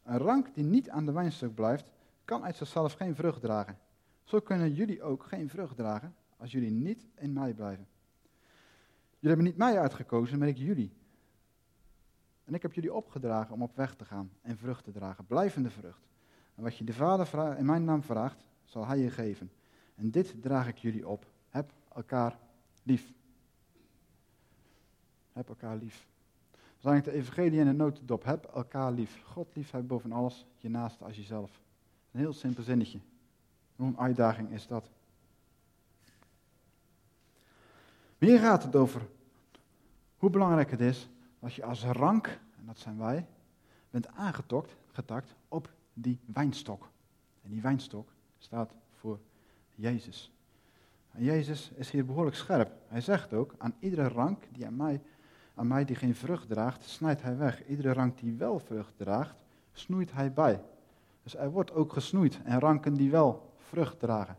Een 0.03 0.17
rank 0.17 0.55
die 0.55 0.63
niet 0.63 0.89
aan 0.89 1.05
de 1.05 1.11
wijnstok 1.11 1.55
blijft, 1.55 1.91
kan 2.25 2.43
uit 2.43 2.55
zichzelf 2.55 2.93
geen 2.93 3.15
vrucht 3.15 3.41
dragen. 3.41 3.77
Zo 4.23 4.39
kunnen 4.39 4.73
jullie 4.73 5.01
ook 5.01 5.23
geen 5.23 5.49
vrucht 5.49 5.75
dragen 5.75 6.15
als 6.37 6.51
jullie 6.51 6.71
niet 6.71 7.05
in 7.15 7.33
mij 7.33 7.53
blijven. 7.53 7.87
Jullie 9.09 9.35
hebben 9.35 9.45
niet 9.45 9.57
mij 9.57 9.79
uitgekozen, 9.79 10.39
maar 10.39 10.47
ik 10.47 10.57
jullie. 10.57 10.93
En 12.43 12.53
ik 12.53 12.61
heb 12.61 12.73
jullie 12.73 12.93
opgedragen 12.93 13.53
om 13.53 13.61
op 13.61 13.75
weg 13.75 13.95
te 13.95 14.05
gaan 14.05 14.31
en 14.41 14.57
vrucht 14.57 14.83
te 14.83 14.91
dragen, 14.91 15.25
blijvende 15.25 15.69
vrucht. 15.69 16.07
En 16.55 16.63
wat 16.63 16.77
je 16.77 16.83
de 16.83 16.93
Vader 16.93 17.57
in 17.57 17.65
mijn 17.65 17.83
naam 17.83 18.03
vraagt, 18.03 18.45
zal 18.63 18.85
Hij 18.85 18.99
je 18.99 19.09
geven. 19.09 19.51
En 19.95 20.11
dit 20.11 20.41
draag 20.41 20.67
ik 20.67 20.77
jullie 20.77 21.07
op. 21.07 21.25
Heb 21.49 21.73
elkaar 21.93 22.37
lief. 22.83 23.13
Heb 25.33 25.49
elkaar 25.49 25.75
lief. 25.75 26.07
Dan 26.79 26.95
ik 26.95 27.03
de 27.03 27.11
evangelie 27.11 27.59
in 27.59 27.67
een 27.67 27.75
notendop. 27.75 28.23
Heb 28.23 28.43
elkaar 28.43 28.91
lief. 28.91 29.21
God 29.23 29.47
lief 29.53 29.73
boven 29.81 30.11
alles, 30.11 30.45
je 30.57 30.69
naaste 30.69 31.03
als 31.03 31.15
jezelf. 31.15 31.61
Een 32.11 32.19
heel 32.19 32.33
simpel 32.33 32.63
zinnetje. 32.63 32.99
Hoe 33.75 33.87
een 33.87 33.99
uitdaging 33.99 34.49
is 34.49 34.67
dat. 34.67 34.89
Hier 38.17 38.39
gaat 38.39 38.63
het 38.63 38.75
over 38.75 39.01
hoe 40.17 40.29
belangrijk 40.29 40.71
het 40.71 40.81
is 40.81 41.09
als 41.39 41.55
je 41.55 41.63
als 41.63 41.83
rank, 41.83 42.27
en 42.57 42.65
dat 42.65 42.79
zijn 42.79 42.97
wij, 42.97 43.25
bent 43.89 44.07
aangetokt, 44.07 44.75
getakt 44.91 45.35
op 45.47 45.69
die 45.93 46.19
wijnstok. 46.25 46.89
En 47.41 47.49
die 47.49 47.61
wijnstok 47.61 48.09
staat 48.37 48.71
voor 48.93 49.19
Jezus. 49.75 50.31
En 51.11 51.23
Jezus 51.23 51.71
is 51.75 51.89
hier 51.91 52.05
behoorlijk 52.05 52.35
scherp. 52.35 52.71
Hij 52.87 53.01
zegt 53.01 53.33
ook, 53.33 53.55
aan 53.57 53.75
iedere 53.79 54.07
rank 54.07 54.43
die 54.51 54.65
aan 54.65 54.75
mij, 54.75 55.01
aan 55.55 55.67
mij 55.67 55.85
die 55.85 55.95
geen 55.95 56.15
vrucht 56.15 56.47
draagt, 56.47 56.83
snijdt 56.83 57.21
hij 57.21 57.37
weg. 57.37 57.65
Iedere 57.65 57.93
rank 57.93 58.17
die 58.17 58.33
wel 58.33 58.59
vrucht 58.59 58.93
draagt, 58.97 59.43
snoeit 59.71 60.11
hij 60.11 60.33
bij. 60.33 60.61
Dus 61.23 61.35
er 61.35 61.51
wordt 61.51 61.71
ook 61.71 61.93
gesnoeid 61.93 62.39
en 62.43 62.59
ranken 62.59 62.93
die 62.93 63.11
wel 63.11 63.53
vrucht 63.57 63.99
dragen. 63.99 64.37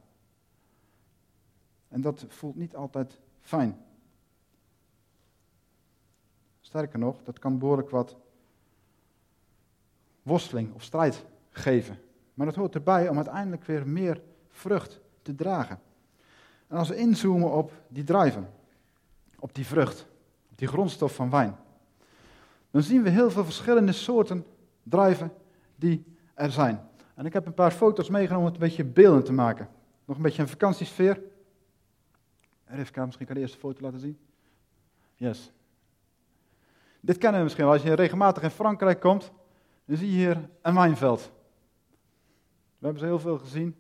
En 1.89 2.01
dat 2.01 2.25
voelt 2.29 2.57
niet 2.57 2.77
altijd 2.77 3.19
fijn. 3.41 3.77
Sterker 6.61 6.99
nog, 6.99 7.23
dat 7.23 7.39
kan 7.39 7.59
behoorlijk 7.59 7.91
wat 7.91 8.17
worsteling 10.23 10.75
of 10.75 10.83
strijd 10.83 11.25
geven. 11.51 11.99
Maar 12.35 12.47
dat 12.47 12.55
hoort 12.55 12.75
erbij 12.75 13.09
om 13.09 13.17
uiteindelijk 13.17 13.65
weer 13.65 13.89
meer 13.89 14.23
vrucht 14.49 15.01
te 15.23 15.35
dragen. 15.35 15.81
En 16.67 16.77
als 16.77 16.89
we 16.89 16.97
inzoomen 16.97 17.53
op 17.53 17.73
die 17.89 18.05
druiven, 18.05 18.51
op 19.39 19.55
die 19.55 19.67
vrucht, 19.67 20.07
die 20.65 20.73
grondstof 20.73 21.15
van 21.15 21.31
wijn, 21.31 21.57
dan 22.71 22.83
zien 22.83 23.03
we 23.03 23.11
heel 23.11 23.31
veel 23.31 23.45
verschillende 23.45 23.93
soorten 23.93 24.47
druiven 24.83 25.33
die 25.77 26.05
er 26.35 26.51
zijn. 26.51 26.89
En 27.15 27.27
ik 27.27 27.33
heb 27.33 27.47
een 27.47 27.55
paar 27.55 27.71
foto's 27.71 28.09
meegenomen 28.09 28.47
om 28.47 28.53
het 28.53 28.63
een 28.63 28.69
beetje 28.69 28.85
beelden 28.85 29.25
te 29.25 29.33
maken. 29.33 29.69
Nog 30.05 30.17
een 30.17 30.23
beetje 30.23 30.43
een 30.43 30.49
vakantiesfeer. 30.49 31.21
Rivka, 32.65 33.05
misschien 33.05 33.27
kan 33.27 33.35
de 33.35 33.41
eerste 33.41 33.59
foto 33.59 33.83
laten 33.83 34.01
zien. 34.01 34.19
Yes. 35.15 35.53
Dit 37.01 37.19
kennen 37.19 37.39
we 37.39 37.45
misschien 37.45 37.65
wel. 37.65 37.73
Als 37.73 37.83
je 37.83 37.93
regelmatig 37.93 38.43
in 38.43 38.51
Frankrijk 38.51 39.01
komt, 39.01 39.33
dan 39.85 39.97
zie 39.97 40.11
je 40.11 40.17
hier 40.17 40.49
een 40.63 40.75
wijnveld. 40.75 41.33
We 42.79 42.85
hebben 42.87 42.99
ze 42.99 43.07
heel 43.07 43.19
veel 43.19 43.39
gezien. 43.39 43.77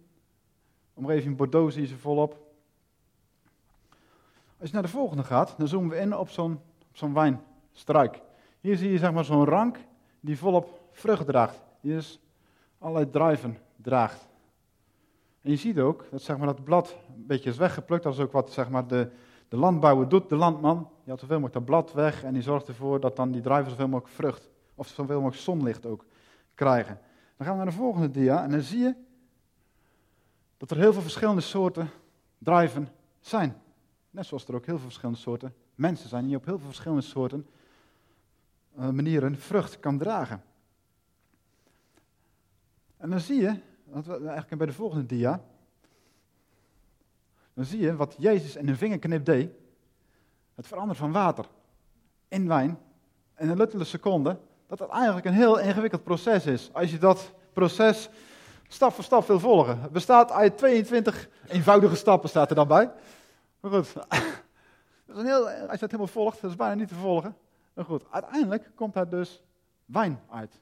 Omgeving 0.95 1.37
Bordeaux 1.37 1.73
zie 1.73 1.83
je 1.83 1.88
ze 1.88 1.97
volop. 1.97 2.53
Als 4.59 4.69
je 4.69 4.75
naar 4.75 4.83
de 4.83 4.88
volgende 4.88 5.25
gaat, 5.25 5.55
dan 5.59 5.69
zoomen 5.69 5.91
we 5.91 5.97
in 5.97 6.17
op 6.17 6.29
zo'n 6.29 6.61
zo'n 6.94 7.14
wijnstruik. 7.14 8.20
Hier 8.60 8.76
zie 8.76 8.90
je 8.90 8.98
zeg 8.98 9.12
maar 9.12 9.24
zo'n 9.24 9.44
rank 9.44 9.78
die 10.20 10.38
volop 10.38 10.80
vrucht 10.92 11.26
draagt. 11.26 11.62
Die 11.80 11.92
dus 11.92 12.20
allerlei 12.78 13.10
druiven 13.10 13.58
draagt. 13.76 14.28
En 15.40 15.50
je 15.50 15.56
ziet 15.56 15.78
ook 15.78 16.06
dat 16.10 16.22
zeg 16.22 16.36
maar, 16.36 16.46
dat 16.46 16.64
blad 16.64 16.96
een 17.16 17.26
beetje 17.26 17.50
is 17.50 17.56
weggeplukt. 17.56 18.02
Dat 18.02 18.12
is 18.12 18.20
ook 18.20 18.32
wat 18.32 18.52
zeg 18.52 18.68
maar, 18.68 18.86
de, 18.86 19.10
de 19.48 19.56
landbouwer 19.56 20.08
doet, 20.08 20.28
de 20.28 20.36
landman. 20.36 20.76
Die 20.78 21.10
had 21.12 21.20
zoveel 21.20 21.40
mogelijk 21.40 21.54
dat 21.54 21.64
blad 21.64 21.92
weg 21.92 22.24
en 22.24 22.32
die 22.32 22.42
zorgt 22.42 22.68
ervoor 22.68 23.00
dat 23.00 23.16
dan 23.16 23.30
die 23.30 23.40
druiven 23.42 23.70
zoveel 23.70 23.88
mogelijk 23.88 24.14
vrucht 24.14 24.50
of 24.74 24.86
zoveel 24.86 25.20
mogelijk 25.20 25.42
zonlicht 25.42 25.86
ook 25.86 26.04
krijgen. 26.54 27.00
Dan 27.36 27.46
gaan 27.46 27.58
we 27.58 27.64
naar 27.64 27.72
de 27.72 27.78
volgende 27.78 28.10
dia 28.10 28.42
en 28.42 28.50
dan 28.50 28.60
zie 28.60 28.78
je 28.78 28.94
dat 30.56 30.70
er 30.70 30.76
heel 30.76 30.92
veel 30.92 31.02
verschillende 31.02 31.40
soorten 31.40 31.90
druiven 32.38 32.88
zijn. 33.20 33.62
Net 34.10 34.26
zoals 34.26 34.48
er 34.48 34.54
ook 34.54 34.66
heel 34.66 34.76
veel 34.76 34.84
verschillende 34.84 35.20
soorten 35.20 35.54
mensen 35.75 36.09
zijn 36.09 36.26
die 36.26 36.37
op 36.37 36.45
heel 36.45 36.59
veel 36.59 36.66
verschillende 36.66 37.02
soorten 37.02 37.47
uh, 38.78 38.88
manieren 38.88 39.38
vrucht 39.38 39.81
kan 39.81 39.99
dragen. 39.99 40.43
En 42.97 43.11
dan 43.11 43.21
zie 43.21 43.40
je, 43.40 43.61
dat 43.85 44.07
we 44.07 44.12
eigenlijk 44.12 44.57
bij 44.57 44.66
de 44.66 44.73
volgende 44.73 45.07
dia, 45.07 45.45
dan 47.54 47.64
zie 47.64 47.81
je 47.81 47.97
wat 47.97 48.14
Jezus 48.19 48.57
in 48.57 48.69
een 48.69 48.76
vingerknip 48.76 49.25
deed. 49.25 49.50
Het 50.54 50.66
veranderen 50.66 50.97
van 50.97 51.12
water 51.12 51.45
in 52.28 52.49
wijn 52.49 52.78
in 53.38 53.49
een 53.49 53.57
luttele 53.57 53.85
seconde, 53.85 54.38
dat 54.66 54.78
dat 54.78 54.90
eigenlijk 54.90 55.26
een 55.26 55.33
heel 55.33 55.59
ingewikkeld 55.59 56.04
proces 56.04 56.47
is. 56.47 56.71
Als 56.73 56.90
je 56.90 56.99
dat 56.99 57.33
proces 57.52 58.09
stap 58.69 58.93
voor 58.93 59.04
stap 59.04 59.26
wil 59.26 59.40
volgen. 59.40 59.81
Het 59.81 59.93
bestaat 59.93 60.31
uit 60.31 60.59
22 60.59 61.28
eenvoudige 61.49 61.95
stappen, 61.95 62.28
staat 62.28 62.50
er 62.50 62.57
dan 62.57 62.69
bij. 62.69 62.90
Maar 63.61 63.71
goed, 63.71 63.95
dat 65.14 65.25
is 65.25 65.30
heel, 65.30 65.49
als 65.49 65.54
je 65.56 65.66
het 65.71 65.80
helemaal 65.80 66.06
volgt, 66.06 66.40
dat 66.40 66.50
is 66.50 66.56
bijna 66.56 66.75
niet 66.75 66.88
te 66.88 66.94
volgen. 66.94 67.37
Maar 67.75 67.85
goed, 67.85 68.04
uiteindelijk 68.11 68.71
komt 68.75 68.94
daar 68.94 69.09
dus 69.09 69.42
wijn 69.85 70.21
uit. 70.30 70.61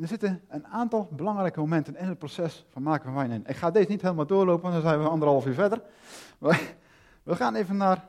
Er 0.00 0.08
zitten 0.08 0.42
een 0.48 0.66
aantal 0.66 1.08
belangrijke 1.12 1.60
momenten 1.60 1.96
in 1.96 2.08
het 2.08 2.18
proces 2.18 2.66
van 2.68 2.82
maken 2.82 3.04
van 3.04 3.14
wijn 3.14 3.30
in. 3.30 3.46
Ik 3.46 3.56
ga 3.56 3.70
deze 3.70 3.88
niet 3.88 4.02
helemaal 4.02 4.26
doorlopen, 4.26 4.62
want 4.62 4.74
dan 4.74 4.82
zijn 4.82 5.02
we 5.02 5.08
anderhalf 5.08 5.46
uur 5.46 5.54
verder. 5.54 5.82
We 7.22 7.36
gaan 7.36 7.54
even 7.54 7.76
naar 7.76 8.08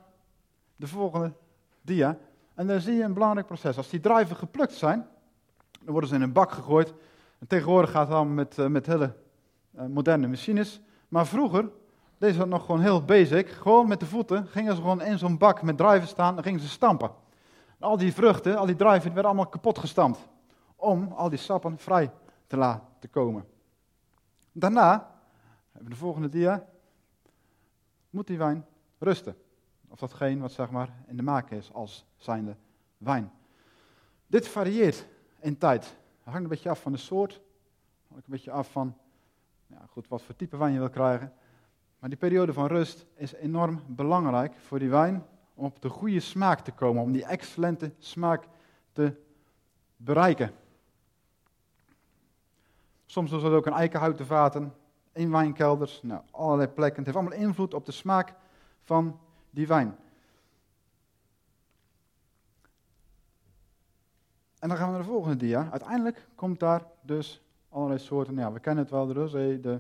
de 0.75 0.87
volgende 0.87 1.33
dia. 1.81 2.17
En 2.53 2.67
daar 2.67 2.81
zie 2.81 2.93
je 2.93 3.03
een 3.03 3.13
belangrijk 3.13 3.47
proces. 3.47 3.77
Als 3.77 3.89
die 3.89 3.99
druiven 3.99 4.35
geplukt 4.35 4.73
zijn, 4.73 5.07
dan 5.81 5.91
worden 5.91 6.09
ze 6.09 6.15
in 6.15 6.21
een 6.21 6.33
bak 6.33 6.51
gegooid. 6.51 6.93
En 7.39 7.47
tegenwoordig 7.47 7.91
gaat 7.91 8.07
het 8.07 8.15
allemaal 8.15 8.33
met, 8.33 8.57
uh, 8.57 8.67
met 8.67 8.85
hele 8.85 9.15
uh, 9.75 9.85
moderne 9.85 10.27
machines. 10.27 10.81
Maar 11.07 11.27
vroeger, 11.27 11.69
deze 12.19 12.37
was 12.37 12.47
nog 12.47 12.65
gewoon 12.65 12.81
heel 12.81 13.05
basic. 13.05 13.49
Gewoon 13.49 13.87
met 13.87 13.99
de 13.99 14.05
voeten 14.05 14.47
gingen 14.47 14.75
ze 14.75 14.81
gewoon 14.81 15.01
in 15.01 15.17
zo'n 15.17 15.37
bak 15.37 15.61
met 15.61 15.77
druiven 15.77 16.07
staan 16.07 16.37
en 16.37 16.43
gingen 16.43 16.59
ze 16.59 16.67
stampen. 16.67 17.11
En 17.79 17.87
al 17.87 17.97
die 17.97 18.13
vruchten, 18.13 18.57
al 18.57 18.65
die 18.65 18.75
druiven, 18.75 19.13
werden 19.13 19.31
allemaal 19.31 19.49
kapot 19.49 19.77
gestampt 19.77 20.27
om 20.75 21.11
al 21.11 21.29
die 21.29 21.39
sappen 21.39 21.77
vrij 21.77 22.11
te 22.47 22.57
laten 22.57 23.09
komen. 23.09 23.45
Daarna, 24.51 25.15
hebben 25.71 25.91
de 25.91 25.97
volgende 25.97 26.29
dia, 26.29 26.65
moet 28.09 28.27
die 28.27 28.37
wijn 28.37 28.65
rusten. 28.97 29.35
Of 29.89 29.99
datgene 29.99 30.41
wat 30.41 30.51
zeg 30.51 30.69
maar 30.69 30.93
in 31.07 31.17
de 31.17 31.23
maak 31.23 31.51
is 31.51 31.73
als 31.73 32.05
zijnde 32.15 32.55
wijn. 32.97 33.31
Dit 34.27 34.47
varieert 34.47 35.05
in 35.39 35.57
tijd. 35.57 35.83
Het 35.83 36.23
hangt 36.23 36.41
een 36.41 36.47
beetje 36.47 36.69
af 36.69 36.81
van 36.81 36.91
de 36.91 36.97
soort, 36.97 37.41
hangt 38.07 38.25
een 38.25 38.31
beetje 38.31 38.51
af 38.51 38.71
van 38.71 38.97
ja, 39.67 39.85
goed, 39.89 40.07
wat 40.07 40.21
voor 40.21 40.35
type 40.35 40.57
wijn 40.57 40.73
je 40.73 40.79
wil 40.79 40.89
krijgen. 40.89 41.33
Maar 41.99 42.09
die 42.09 42.17
periode 42.17 42.53
van 42.53 42.67
rust 42.67 43.05
is 43.15 43.33
enorm 43.33 43.83
belangrijk 43.87 44.53
voor 44.55 44.79
die 44.79 44.89
wijn 44.89 45.25
om 45.53 45.65
op 45.65 45.81
de 45.81 45.89
goede 45.89 46.19
smaak 46.19 46.59
te 46.59 46.71
komen, 46.71 47.03
om 47.03 47.11
die 47.11 47.25
excellente 47.25 47.91
smaak 47.97 48.47
te 48.91 49.13
bereiken. 49.97 50.51
Soms 53.05 53.29
doen 53.29 53.39
ze 53.39 53.47
ook 53.47 53.65
in 53.65 53.73
eikenhouten 53.73 54.25
vaten, 54.25 54.73
in 55.11 55.31
wijnkelders, 55.31 56.01
nou, 56.03 56.21
allerlei 56.31 56.67
plekken. 56.67 57.03
Het 57.03 57.13
heeft 57.13 57.17
allemaal 57.17 57.47
invloed 57.47 57.73
op 57.73 57.85
de 57.85 57.91
smaak 57.91 58.33
van 58.83 59.19
die 59.49 59.67
wijn. 59.67 59.97
En 64.59 64.69
dan 64.69 64.77
gaan 64.77 64.85
we 64.85 64.93
naar 64.93 65.01
de 65.03 65.09
volgende 65.09 65.37
dia. 65.37 65.67
Uiteindelijk 65.71 66.27
komt 66.35 66.59
daar 66.59 66.83
dus 67.01 67.41
allerlei 67.69 67.99
soorten. 67.99 68.35
Ja, 68.35 68.51
we 68.51 68.59
kennen 68.59 68.83
het 68.83 68.93
wel, 68.93 69.07
de 69.07 69.13
rosé, 69.13 69.59
de 69.59 69.79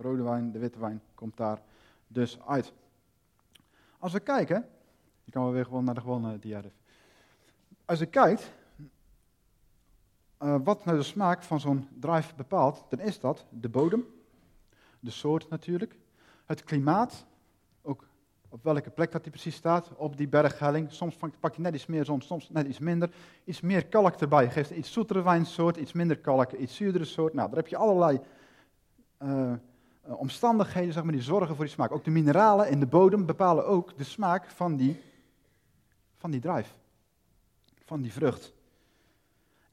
rode 0.00 0.22
wijn, 0.22 0.52
de 0.52 0.58
witte 0.58 0.78
wijn 0.78 1.02
komt 1.14 1.36
daar 1.36 1.62
dus 2.06 2.38
uit. 2.46 2.72
Als 3.98 4.12
we 4.12 4.20
kijken, 4.20 4.68
je 5.24 5.32
kan 5.32 5.42
wel 5.42 5.52
weer 5.52 5.64
gewoon 5.64 5.84
naar 5.84 5.94
de 5.94 6.00
gewone 6.00 6.38
dia. 6.38 6.62
Als 7.84 7.98
je 7.98 8.06
kijkt, 8.06 8.52
uh, 10.42 10.56
wat 10.64 10.84
nou 10.84 10.96
de 10.96 11.02
smaak 11.02 11.42
van 11.42 11.60
zo'n 11.60 11.88
drive 11.98 12.34
bepaalt, 12.34 12.84
dan 12.88 12.98
is 12.98 13.20
dat 13.20 13.46
de 13.50 13.68
bodem, 13.68 14.06
de 15.00 15.10
soort 15.10 15.48
natuurlijk, 15.48 15.96
het 16.46 16.64
klimaat, 16.64 17.26
ook 17.82 18.08
op 18.48 18.64
welke 18.64 18.90
plek 18.90 19.12
dat 19.12 19.22
die 19.22 19.32
precies 19.32 19.54
staat, 19.54 19.90
op 19.96 20.16
die 20.16 20.28
berghelling. 20.28 20.92
Soms 20.92 21.16
pak 21.40 21.54
je 21.54 21.60
net 21.62 21.74
iets 21.74 21.86
meer 21.86 22.04
zon, 22.04 22.20
soms 22.20 22.50
net 22.50 22.66
iets 22.66 22.78
minder. 22.78 23.10
Iets 23.44 23.60
meer 23.60 23.86
kalk 23.86 24.14
erbij, 24.14 24.50
geeft 24.50 24.70
een 24.70 24.78
iets 24.78 24.92
zoetere 24.92 25.22
wijnsoort, 25.22 25.76
iets 25.76 25.92
minder 25.92 26.18
kalk, 26.18 26.52
iets 26.52 26.76
zuurdere 26.76 27.04
soort. 27.04 27.34
Nou, 27.34 27.48
daar 27.48 27.56
heb 27.56 27.68
je 27.68 27.76
allerlei 27.76 28.20
uh, 29.22 29.52
omstandigheden 30.16 30.92
zeg 30.92 31.02
maar, 31.02 31.12
die 31.12 31.22
zorgen 31.22 31.56
voor 31.56 31.64
die 31.64 31.74
smaak. 31.74 31.92
Ook 31.92 32.04
de 32.04 32.10
mineralen 32.10 32.70
in 32.70 32.80
de 32.80 32.86
bodem 32.86 33.26
bepalen 33.26 33.66
ook 33.66 33.96
de 33.96 34.04
smaak 34.04 34.50
van 34.50 34.76
die, 34.76 35.00
van 36.16 36.30
die 36.30 36.40
drive, 36.40 36.74
van 37.84 38.00
die 38.00 38.12
vrucht. 38.12 38.54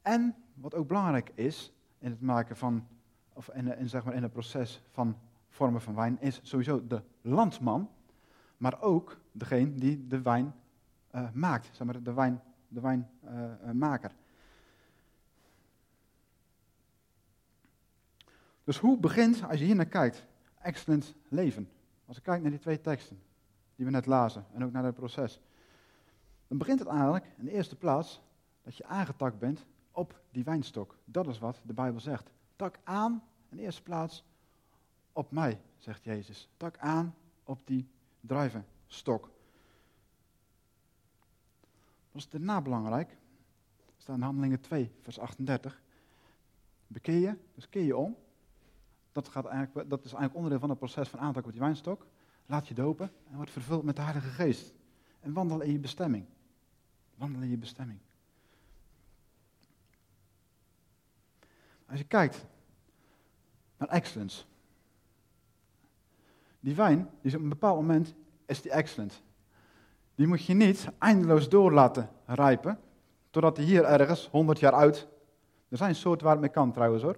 En 0.01 0.35
wat 0.53 0.75
ook 0.75 0.87
belangrijk 0.87 1.31
is 1.35 1.73
in 1.99 2.09
het 2.09 2.21
maken 2.21 2.57
van, 2.57 2.87
of 3.33 3.49
in, 3.49 3.89
zeg 3.89 4.03
maar 4.03 4.13
in 4.13 4.23
het 4.23 4.31
proces 4.31 4.81
van 4.91 5.17
vormen 5.49 5.81
van 5.81 5.95
wijn, 5.95 6.17
is 6.19 6.39
sowieso 6.43 6.87
de 6.87 7.01
landman. 7.21 7.89
maar 8.57 8.81
ook 8.81 9.17
degene 9.31 9.75
die 9.75 10.07
de 10.07 10.21
wijn 10.21 10.55
uh, 11.15 11.31
maakt, 11.33 11.69
zeg 11.71 11.87
maar 11.87 12.03
de, 12.03 12.13
wijn, 12.13 12.41
de 12.67 12.81
wijnmaker. 12.81 14.11
Dus 18.67 18.77
hoe 18.77 18.97
begint, 18.97 19.43
als 19.43 19.59
je 19.59 19.65
hier 19.65 19.75
naar 19.75 19.85
kijkt, 19.85 20.25
excellent 20.61 21.15
leven? 21.27 21.69
Als 22.05 22.17
ik 22.17 22.23
kijk 22.23 22.41
naar 22.41 22.51
die 22.51 22.59
twee 22.59 22.81
teksten 22.81 23.21
die 23.75 23.85
we 23.85 23.91
net 23.91 24.05
lazen 24.05 24.45
en 24.53 24.63
ook 24.63 24.71
naar 24.71 24.83
het 24.83 24.95
proces, 24.95 25.41
dan 26.47 26.57
begint 26.57 26.79
het 26.79 26.87
eigenlijk 26.87 27.25
in 27.37 27.45
de 27.45 27.51
eerste 27.51 27.75
plaats 27.75 28.21
dat 28.63 28.75
je 28.75 28.85
aangetakt 28.85 29.39
bent 29.39 29.65
op 29.91 30.21
die 30.31 30.43
wijnstok. 30.43 30.97
Dat 31.05 31.27
is 31.27 31.39
wat 31.39 31.61
de 31.63 31.73
Bijbel 31.73 31.99
zegt. 31.99 32.31
Tak 32.55 32.79
aan 32.83 33.23
in 33.49 33.57
de 33.57 33.63
eerste 33.63 33.83
plaats 33.83 34.23
op 35.13 35.31
mij, 35.31 35.61
zegt 35.77 36.03
Jezus. 36.03 36.49
Tak 36.57 36.77
aan 36.77 37.15
op 37.43 37.59
die 37.65 37.87
druivenstok. 38.19 39.29
Dat 42.11 42.21
is 42.21 42.29
daarna 42.29 42.61
belangrijk. 42.61 43.17
Staat 43.97 44.15
in 44.15 44.21
Handelingen 44.21 44.61
2, 44.61 44.91
vers 45.01 45.19
38. 45.19 45.81
Bekeer 46.87 47.19
je, 47.19 47.37
dus 47.55 47.69
keer 47.69 47.83
je 47.83 47.97
om. 47.97 48.17
Dat, 49.17 49.27
gaat 49.27 49.45
eigenlijk, 49.45 49.89
dat 49.89 49.99
is 49.99 50.11
eigenlijk 50.11 50.35
onderdeel 50.35 50.59
van 50.59 50.69
het 50.69 50.77
proces 50.77 51.09
van 51.09 51.19
aantak 51.19 51.45
op 51.45 51.51
die 51.51 51.59
wijnstok. 51.59 52.05
Laat 52.45 52.67
je 52.67 52.73
dopen 52.73 53.11
en 53.29 53.35
word 53.35 53.51
vervuld 53.51 53.83
met 53.83 53.95
de 53.95 54.01
Heilige 54.01 54.29
Geest. 54.29 54.73
En 55.19 55.33
wandel 55.33 55.61
in 55.61 55.71
je 55.71 55.79
bestemming. 55.79 56.25
Wandel 57.15 57.41
in 57.41 57.49
je 57.49 57.57
bestemming. 57.57 57.99
Als 61.85 61.99
je 61.99 62.05
kijkt 62.05 62.45
naar 63.77 63.89
excellence. 63.89 64.43
Die 66.59 66.75
wijn, 66.75 66.97
die 66.97 67.31
is 67.31 67.35
op 67.35 67.41
een 67.41 67.49
bepaald 67.49 67.81
moment, 67.81 68.15
is 68.45 68.61
die 68.61 68.71
excellent. 68.71 69.21
Die 70.15 70.27
moet 70.27 70.45
je 70.45 70.53
niet 70.53 70.89
eindeloos 70.97 71.49
door 71.49 71.73
laten 71.73 72.09
rijpen, 72.25 72.79
totdat 73.29 73.57
hij 73.57 73.65
hier 73.65 73.83
ergens 73.83 74.27
100 74.27 74.59
jaar 74.59 74.73
oud. 74.73 75.07
Er 75.69 75.77
zijn 75.77 75.95
soorten 75.95 76.23
waar 76.25 76.35
het 76.35 76.41
mee 76.41 76.51
kan 76.51 76.71
trouwens 76.71 77.03
hoor. 77.03 77.17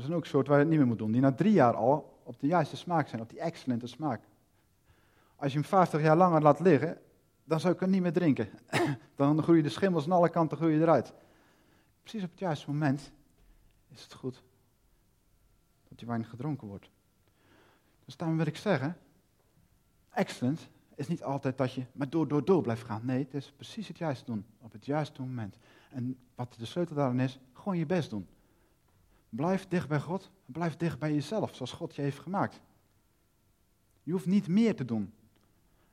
Er 0.00 0.06
zijn 0.06 0.18
ook 0.18 0.26
soorten 0.26 0.52
waar 0.52 0.58
je 0.58 0.64
het 0.64 0.72
niet 0.72 0.78
meer 0.78 0.88
moet 0.88 0.98
doen, 0.98 1.12
die 1.12 1.20
na 1.20 1.32
drie 1.32 1.52
jaar 1.52 1.74
al 1.74 2.20
op 2.22 2.40
de 2.40 2.46
juiste 2.46 2.76
smaak 2.76 3.08
zijn, 3.08 3.20
op 3.20 3.30
die 3.30 3.40
excellente 3.40 3.86
smaak. 3.86 4.22
Als 5.36 5.52
je 5.52 5.58
hem 5.58 5.68
50 5.68 6.00
jaar 6.00 6.16
langer 6.16 6.42
laat 6.42 6.60
liggen, 6.60 6.98
dan 7.44 7.60
zou 7.60 7.74
ik 7.74 7.80
hem 7.80 7.90
niet 7.90 8.02
meer 8.02 8.12
drinken. 8.12 8.48
dan 9.16 9.42
groeien 9.42 9.62
de 9.62 9.68
schimmels 9.68 10.04
aan 10.04 10.12
alle 10.12 10.28
kanten 10.28 10.56
groeien 10.56 10.82
eruit. 10.82 11.12
Precies 12.00 12.22
op 12.22 12.30
het 12.30 12.38
juiste 12.38 12.70
moment 12.70 13.12
is 13.88 14.02
het 14.02 14.12
goed 14.12 14.42
dat 15.88 15.98
die 15.98 16.08
wijn 16.08 16.24
gedronken 16.24 16.68
wordt. 16.68 16.90
Dus 18.04 18.16
daarom 18.16 18.36
wil 18.36 18.46
ik 18.46 18.56
zeggen, 18.56 18.96
excellent 20.10 20.68
is 20.94 21.08
niet 21.08 21.22
altijd 21.22 21.58
dat 21.58 21.72
je 21.72 21.84
maar 21.92 22.10
door, 22.10 22.28
door, 22.28 22.44
door 22.44 22.62
blijft 22.62 22.84
gaan. 22.84 23.04
Nee, 23.04 23.24
het 23.24 23.34
is 23.34 23.52
precies 23.56 23.88
het 23.88 23.98
juiste 23.98 24.24
doen, 24.24 24.46
op 24.60 24.72
het 24.72 24.86
juiste 24.86 25.20
moment. 25.20 25.56
En 25.90 26.18
wat 26.34 26.54
de 26.58 26.66
sleutel 26.66 26.96
daarin 26.96 27.20
is, 27.20 27.40
gewoon 27.52 27.78
je 27.78 27.86
best 27.86 28.10
doen. 28.10 28.28
Blijf 29.30 29.68
dicht 29.68 29.88
bij 29.88 30.00
God, 30.00 30.30
blijf 30.46 30.76
dicht 30.76 30.98
bij 30.98 31.14
jezelf, 31.14 31.54
zoals 31.54 31.72
God 31.72 31.94
je 31.94 32.02
heeft 32.02 32.18
gemaakt. 32.18 32.60
Je 34.02 34.12
hoeft 34.12 34.26
niet 34.26 34.48
meer 34.48 34.76
te 34.76 34.84
doen. 34.84 35.12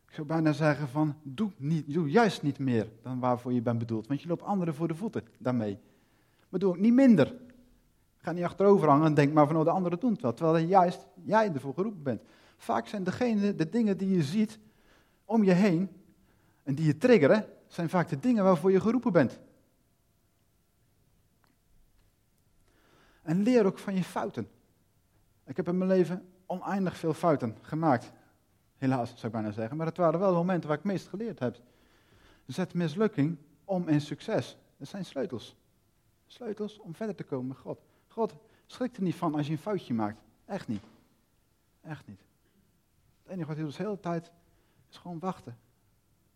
Ik 0.08 0.14
zou 0.14 0.28
bijna 0.28 0.52
zeggen 0.52 0.88
van, 0.88 1.16
doe, 1.24 1.52
niet, 1.58 1.94
doe 1.94 2.10
juist 2.10 2.42
niet 2.42 2.60
meer 2.60 2.90
dan 3.02 3.20
waarvoor 3.20 3.54
je 3.54 3.62
bent 3.62 3.80
bedoeld. 3.80 4.08
Want 4.08 4.22
je 4.22 4.28
loopt 4.28 4.42
anderen 4.42 4.74
voor 4.74 4.88
de 4.88 4.96
voeten 4.96 5.24
daarmee. 5.38 5.78
Maar 6.50 6.60
doe 6.60 6.70
ook 6.70 6.80
niet 6.80 6.94
minder. 6.94 7.36
Ga 8.18 8.32
niet 8.32 8.44
achterover 8.44 8.90
hangen 8.90 9.06
en 9.06 9.14
denk 9.14 9.34
maar 9.34 9.48
van, 9.48 9.58
oh, 9.58 9.64
de 9.64 9.70
anderen 9.70 10.00
doen 10.00 10.12
het 10.12 10.22
wel. 10.22 10.34
Terwijl 10.34 10.66
juist 10.66 11.08
jij 11.24 11.52
ervoor 11.54 11.74
geroepen 11.74 12.04
bent. 12.04 12.22
Vaak 12.58 12.88
zijn 12.88 13.04
degene, 13.04 13.56
de 13.56 13.70
dingen 13.70 13.98
die 13.98 14.10
je 14.10 14.24
ziet 14.24 14.60
om 15.26 15.44
je 15.44 15.52
heen 15.52 15.90
en 16.64 16.76
die 16.76 16.86
je 16.86 16.98
triggeren, 16.98 17.46
zijn 17.68 17.90
vaak 17.90 18.10
de 18.10 18.20
dingen 18.20 18.44
waarvoor 18.44 18.72
je 18.72 18.82
geroepen 18.82 19.12
bent. 19.12 19.40
En 23.28 23.44
leer 23.44 23.66
ook 23.66 23.80
van 23.80 23.96
je 23.96 24.04
fouten. 24.04 24.50
Ik 25.46 25.56
heb 25.56 25.68
in 25.68 25.78
mijn 25.78 25.90
leven 25.90 26.28
oneindig 26.46 26.98
veel 26.98 27.14
fouten 27.14 27.58
gemaakt. 27.62 28.12
Helaas, 28.78 29.10
zou 29.10 29.26
ik 29.26 29.32
bijna 29.32 29.52
zeggen. 29.52 29.78
Maar 29.78 29.86
het 29.86 29.98
waren 29.98 30.20
wel 30.20 30.30
de 30.30 30.36
momenten 30.36 30.70
waar 30.70 30.78
ik 30.78 30.84
het 30.84 30.92
meest 30.92 31.08
geleerd 31.08 31.40
heb. 31.40 31.62
Zet 32.46 32.74
mislukking 32.74 33.38
om 33.64 33.88
in 33.88 34.02
succes. 34.02 34.58
Dat 34.78 34.88
zijn 34.88 35.06
sleutels. 35.06 35.56
Sleutels 36.26 36.80
om 36.80 36.96
verder 36.96 37.16
te 37.16 37.24
komen 37.24 37.48
met 37.48 37.58
God. 37.58 37.80
God 38.08 38.36
schrikt 38.66 38.98
er 38.98 39.04
niet 39.04 39.16
van 39.16 39.36
als 39.36 39.46
je 39.46 39.52
een 39.52 39.58
foutje 39.58 39.94
maakt. 39.94 40.22
Echt 40.46 40.68
niet. 40.68 40.84
Echt 41.82 42.08
niet. 42.08 42.22
Het 43.24 43.32
enige 43.32 43.48
wat 43.48 43.56
hij 43.56 43.66
doet 43.66 43.78
de 43.78 43.84
hele 43.84 44.00
tijd 44.00 44.32
is 44.90 44.98
gewoon 44.98 45.20
wachten. 45.20 45.58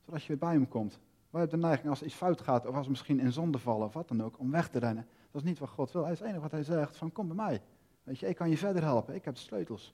Zodat 0.06 0.21
je 0.21 0.27
weer 0.27 0.38
bij 0.38 0.54
hem 0.54 0.67
komt. 0.67 0.99
Wij 1.30 1.41
hebben 1.41 1.60
de 1.60 1.65
neiging 1.65 1.89
als 1.89 2.04
iets 2.04 2.15
fout 2.15 2.41
gaat, 2.41 2.65
of 2.65 2.75
als 2.75 2.88
misschien 2.88 3.19
in 3.19 3.32
zonde 3.32 3.58
vallen, 3.58 3.88
of 3.88 3.93
wat 3.93 4.08
dan 4.08 4.23
ook, 4.23 4.39
om 4.39 4.51
weg 4.51 4.69
te 4.69 4.80
rennen. 4.80 5.08
Dat 5.32 5.41
is 5.41 5.48
niet 5.48 5.60
wat 5.60 5.70
God 5.70 5.91
wil. 5.91 6.04
Hij 6.04 6.12
is 6.12 6.20
het 6.20 6.28
enige 6.28 6.41
wat 6.41 6.52
hij 6.52 6.63
zegt, 6.63 6.98
van 6.98 7.12
kom 7.12 7.28
bij 7.28 7.36
mij. 7.36 7.62
Weet 8.04 8.20
je, 8.20 8.28
ik 8.28 8.36
kan 8.36 8.50
je 8.50 8.58
verder 8.58 8.84
helpen. 8.84 9.15
Ik 9.15 9.26
heb 9.26 9.34
de 9.34 9.39
sleutels. 9.39 9.94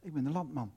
Ik 0.00 0.12
ben 0.12 0.24
de 0.24 0.30
landman. 0.30 0.72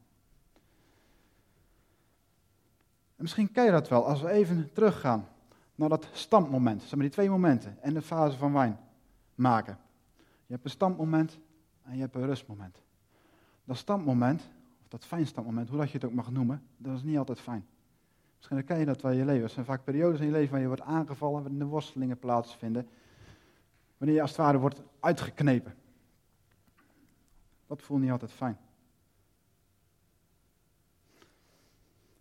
En 3.16 3.30
misschien 3.30 3.52
ken 3.52 3.66
je 3.66 3.72
dat 3.72 3.90
wel, 3.90 4.08
als 4.08 4.22
we 4.22 4.30
even 4.30 4.70
teruggaan 4.74 5.28
naar 5.76 5.90
dat 5.90 6.08
stampmoment. 6.12 6.82
Zeg 6.82 6.92
maar 6.92 7.02
die 7.02 7.10
twee 7.10 7.30
momenten 7.30 7.78
en 7.82 7.94
de 7.94 8.02
fase 8.02 8.38
van 8.38 8.54
wijn 8.54 8.80
maken. 9.36 9.78
Je 10.46 10.54
hebt 10.54 10.66
een 10.66 10.72
stampmoment 10.72 11.40
en 11.82 11.96
je 11.96 12.02
hebt 12.02 12.16
een 12.16 12.26
rustmoment. 12.26 12.82
Dat 13.64 13.78
stampmoment, 13.78 14.50
dat 14.88 15.06
fijnstandmoment, 15.06 15.70
hoe 15.70 15.78
dat 15.78 15.88
je 15.92 15.98
het 15.98 16.06
ook 16.06 16.14
mag 16.14 16.32
noemen, 16.32 16.64
dat 16.78 16.96
is 16.96 17.04
niet 17.04 17.18
altijd 17.18 17.40
fijn. 17.40 17.66
Misschien 18.36 18.58
herken 18.58 18.80
je 18.80 18.86
dat 18.86 19.02
wel 19.02 19.12
in 19.12 19.18
je 19.18 19.26
leven. 19.26 19.44
Er 19.44 19.50
zijn 19.50 19.66
vaak 19.66 19.84
periodes 19.84 20.20
in 20.20 20.26
je 20.26 20.32
leven 20.32 20.52
waar 20.52 20.62
je 20.62 20.68
wordt 20.68 20.82
aangevallen, 20.82 21.42
waarin 21.42 21.60
de 21.60 21.66
worstelingen 21.66 22.20
plaatsvinden. 22.20 22.88
Wanneer 24.04 24.22
je 24.22 24.28
als 24.28 24.38
het 24.38 24.46
ware 24.46 24.60
wordt 24.60 24.82
uitgeknepen. 25.00 25.76
Dat 27.68 27.82
voelt 27.82 28.02
niet 28.02 28.12
altijd 28.12 28.32
fijn. 28.32 28.58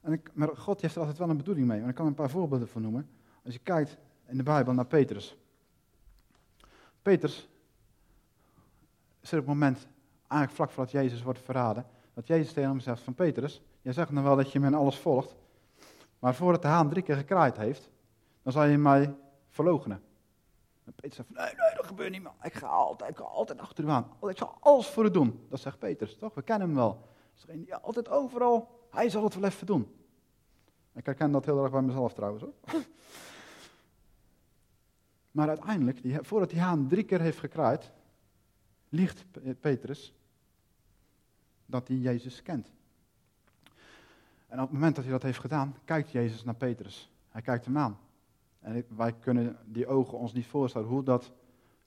En 0.00 0.12
ik, 0.12 0.30
maar 0.34 0.56
God 0.56 0.80
heeft 0.80 0.94
er 0.94 1.00
altijd 1.00 1.18
wel 1.18 1.30
een 1.30 1.36
bedoeling 1.36 1.66
mee. 1.66 1.80
En 1.80 1.88
ik 1.88 1.94
kan 1.94 2.06
een 2.06 2.14
paar 2.14 2.30
voorbeelden 2.30 2.68
van 2.68 2.82
noemen. 2.82 3.08
Als 3.44 3.54
je 3.54 3.60
kijkt 3.60 3.98
in 4.26 4.36
de 4.36 4.42
Bijbel 4.42 4.72
naar 4.72 4.86
Petrus. 4.86 5.36
Petrus 7.02 7.48
er 9.20 9.30
op 9.30 9.30
het 9.30 9.46
moment, 9.46 9.86
eigenlijk 10.18 10.52
vlak 10.52 10.70
voordat 10.70 10.92
Jezus 10.92 11.22
wordt 11.22 11.40
verraden, 11.40 11.86
dat 12.14 12.26
Jezus 12.26 12.52
tegen 12.52 12.70
hem 12.70 12.80
zegt 12.80 13.02
van 13.02 13.14
Petrus, 13.14 13.62
jij 13.80 13.92
zegt 13.92 14.10
nog 14.10 14.24
wel 14.24 14.36
dat 14.36 14.52
je 14.52 14.60
me 14.60 14.76
alles 14.76 14.98
volgt, 14.98 15.34
maar 16.18 16.34
voordat 16.34 16.62
de 16.62 16.68
haan 16.68 16.88
drie 16.88 17.02
keer 17.02 17.16
gekraaid 17.16 17.56
heeft, 17.56 17.90
dan 18.42 18.52
zal 18.52 18.64
je 18.64 18.78
mij 18.78 19.14
verloochenen. 19.48 20.02
En 20.84 20.92
Petrus 20.92 21.16
zegt 21.16 21.30
nee, 21.30 21.44
nee, 21.44 21.74
dat 21.76 21.86
gebeurt 21.86 22.10
niet 22.10 22.22
meer. 22.22 22.32
Ik 22.42 22.54
ga 22.54 22.66
altijd, 22.66 23.10
ik 23.10 23.16
ga 23.16 23.22
altijd 23.22 23.60
achter 23.60 23.84
u 23.84 23.88
aan. 23.88 24.06
Ik 24.28 24.36
zal 24.36 24.56
alles 24.60 24.86
voor 24.86 25.04
u 25.04 25.10
doen. 25.10 25.46
Dat 25.48 25.60
zegt 25.60 25.78
Petrus, 25.78 26.16
toch? 26.16 26.34
We 26.34 26.42
kennen 26.42 26.66
hem 26.66 26.76
wel. 26.76 27.08
Is 27.34 27.44
ja, 27.66 27.76
altijd 27.76 28.08
overal, 28.08 28.86
hij 28.90 29.08
zal 29.08 29.24
het 29.24 29.34
wel 29.34 29.44
even 29.44 29.66
doen. 29.66 29.96
Ik 30.92 31.06
herken 31.06 31.32
dat 31.32 31.44
heel 31.44 31.62
erg 31.62 31.70
bij 31.70 31.82
mezelf 31.82 32.12
trouwens 32.12 32.42
hoor. 32.42 32.54
Maar 35.30 35.48
uiteindelijk, 35.48 36.02
die, 36.02 36.18
voordat 36.22 36.50
die 36.50 36.60
haan 36.60 36.88
drie 36.88 37.04
keer 37.04 37.20
heeft 37.20 37.38
gekraaid, 37.38 37.90
liegt 38.88 39.24
Petrus 39.60 40.14
dat 41.66 41.88
hij 41.88 41.96
Jezus 41.96 42.42
kent. 42.42 42.70
En 44.46 44.58
op 44.58 44.64
het 44.64 44.72
moment 44.72 44.94
dat 44.94 45.04
hij 45.04 45.12
dat 45.12 45.22
heeft 45.22 45.38
gedaan, 45.38 45.76
kijkt 45.84 46.10
Jezus 46.10 46.44
naar 46.44 46.54
Petrus. 46.54 47.10
Hij 47.28 47.42
kijkt 47.42 47.64
hem 47.64 47.78
aan. 47.78 47.98
En 48.62 48.84
wij 48.88 49.12
kunnen 49.12 49.56
die 49.64 49.86
ogen 49.86 50.18
ons 50.18 50.32
niet 50.32 50.46
voorstellen 50.46 50.88
hoe 50.88 51.02
dat 51.02 51.32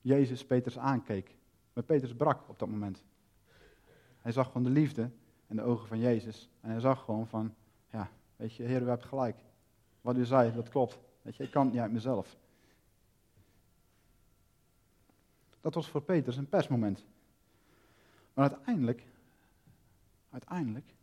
Jezus 0.00 0.44
Petrus 0.44 0.78
aankeek. 0.78 1.36
Maar 1.72 1.84
Petrus 1.84 2.14
brak 2.14 2.48
op 2.48 2.58
dat 2.58 2.68
moment. 2.68 3.02
Hij 4.20 4.32
zag 4.32 4.46
gewoon 4.46 4.62
de 4.62 4.70
liefde 4.70 5.10
in 5.46 5.56
de 5.56 5.62
ogen 5.62 5.88
van 5.88 5.98
Jezus. 5.98 6.50
En 6.60 6.70
hij 6.70 6.80
zag 6.80 7.04
gewoon 7.04 7.26
van, 7.26 7.54
ja, 7.90 8.10
weet 8.36 8.54
je, 8.54 8.62
Heer, 8.62 8.82
u 8.82 8.88
hebt 8.88 9.04
gelijk. 9.04 9.36
Wat 10.00 10.16
u 10.16 10.24
zei, 10.24 10.52
dat 10.52 10.68
klopt. 10.68 10.98
Weet 11.22 11.36
je, 11.36 11.42
ik 11.42 11.50
kan 11.50 11.64
het 11.64 11.72
niet 11.72 11.82
uit 11.82 11.92
mezelf. 11.92 12.36
Dat 15.60 15.74
was 15.74 15.88
voor 15.88 16.02
Petrus 16.02 16.36
een 16.36 16.48
persmoment. 16.48 17.04
Maar 18.34 18.50
uiteindelijk, 18.50 19.06
uiteindelijk 20.30 20.94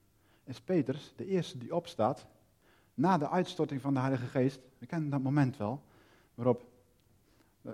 is 0.43 0.61
Petrus 0.61 1.13
de 1.15 1.25
eerste 1.25 1.57
die 1.57 1.75
opstaat 1.75 2.27
na 2.93 3.17
de 3.17 3.29
uitstorting 3.29 3.81
van 3.81 3.93
de 3.93 3.99
Heilige 3.99 4.25
Geest. 4.25 4.59
We 4.77 4.85
kennen 4.85 5.09
dat 5.09 5.21
moment 5.21 5.57
wel, 5.57 5.81
waarop 6.35 6.65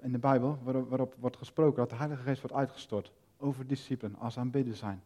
in 0.01 0.11
de 0.11 0.19
Bijbel, 0.19 0.59
waarop, 0.63 0.89
waarop 0.89 1.15
wordt 1.19 1.37
gesproken 1.37 1.77
dat 1.77 1.89
de 1.89 1.95
Heilige 1.95 2.21
Geest 2.21 2.41
wordt 2.41 2.55
uitgestort 2.55 3.11
over 3.37 3.67
discipelen 3.67 4.15
als 4.15 4.33
ze 4.33 4.39
aanbidden 4.39 4.75
zijn. 4.75 5.01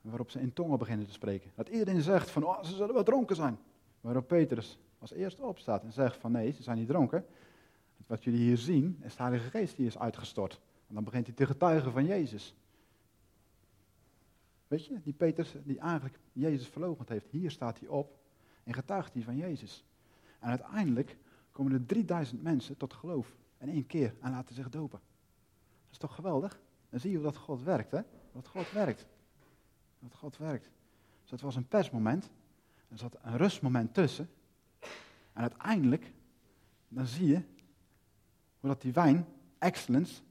Waarop 0.00 0.30
ze 0.30 0.40
in 0.40 0.52
tongen 0.52 0.78
beginnen 0.78 1.06
te 1.06 1.12
spreken. 1.12 1.50
Dat 1.54 1.68
iedereen 1.68 2.02
zegt 2.02 2.30
van, 2.30 2.44
oh, 2.44 2.64
ze 2.64 2.74
zullen 2.74 2.94
wel 2.94 3.02
dronken 3.04 3.36
zijn. 3.36 3.58
Waarop 4.00 4.28
Petrus 4.28 4.78
als 4.98 5.12
eerste 5.12 5.42
opstaat 5.42 5.82
en 5.82 5.92
zegt 5.92 6.16
van, 6.16 6.32
nee, 6.32 6.52
ze 6.52 6.62
zijn 6.62 6.78
niet 6.78 6.88
dronken. 6.88 7.26
Wat 8.06 8.24
jullie 8.24 8.40
hier 8.40 8.56
zien, 8.56 9.00
is 9.02 9.16
de 9.16 9.22
Heilige 9.22 9.50
Geest 9.50 9.76
die 9.76 9.86
is 9.86 9.98
uitgestort. 9.98 10.60
En 10.88 10.94
dan 10.94 11.04
begint 11.04 11.26
hij 11.26 11.34
te 11.34 11.46
getuigen 11.46 11.92
van 11.92 12.04
Jezus. 12.04 12.54
Weet 14.68 14.86
je, 14.86 15.00
die 15.02 15.12
Petrus 15.12 15.54
die 15.64 15.78
eigenlijk 15.78 16.18
Jezus 16.32 16.68
verloochend 16.68 17.08
heeft, 17.08 17.26
hier 17.30 17.50
staat 17.50 17.78
hij 17.78 17.88
op 17.88 18.17
en 18.68 18.74
getuigt 18.74 19.14
hij 19.14 19.22
van 19.22 19.36
Jezus. 19.36 19.84
En 20.38 20.48
uiteindelijk 20.48 21.16
komen 21.52 21.72
er 21.72 21.86
3000 21.86 22.42
mensen 22.42 22.76
tot 22.76 22.92
geloof 22.92 23.36
in 23.58 23.68
één 23.68 23.86
keer 23.86 24.14
en 24.20 24.30
laten 24.30 24.54
zich 24.54 24.68
dopen. 24.68 25.00
Dat 25.84 25.90
is 25.90 25.98
toch 25.98 26.14
geweldig? 26.14 26.60
Dan 26.90 27.00
zie 27.00 27.10
je 27.10 27.16
hoe 27.16 27.24
dat 27.24 27.36
God 27.36 27.62
werkt, 27.62 27.90
hè? 27.90 28.00
Dat 28.32 28.48
God 28.48 28.72
werkt. 28.72 29.06
Dat 29.98 30.14
God 30.14 30.36
werkt. 30.36 30.70
Dus 31.20 31.30
dat 31.30 31.40
was 31.40 31.56
een 31.56 31.68
persmoment. 31.68 32.30
Er 32.88 32.98
zat 32.98 33.16
een 33.22 33.36
rustmoment 33.36 33.94
tussen. 33.94 34.30
En 35.32 35.42
uiteindelijk, 35.42 36.12
dan 36.88 37.06
zie 37.06 37.26
je 37.26 37.42
hoe 38.60 38.70
dat 38.70 38.82
die 38.82 38.92
wijn, 38.92 39.26
excellence, 39.58 40.22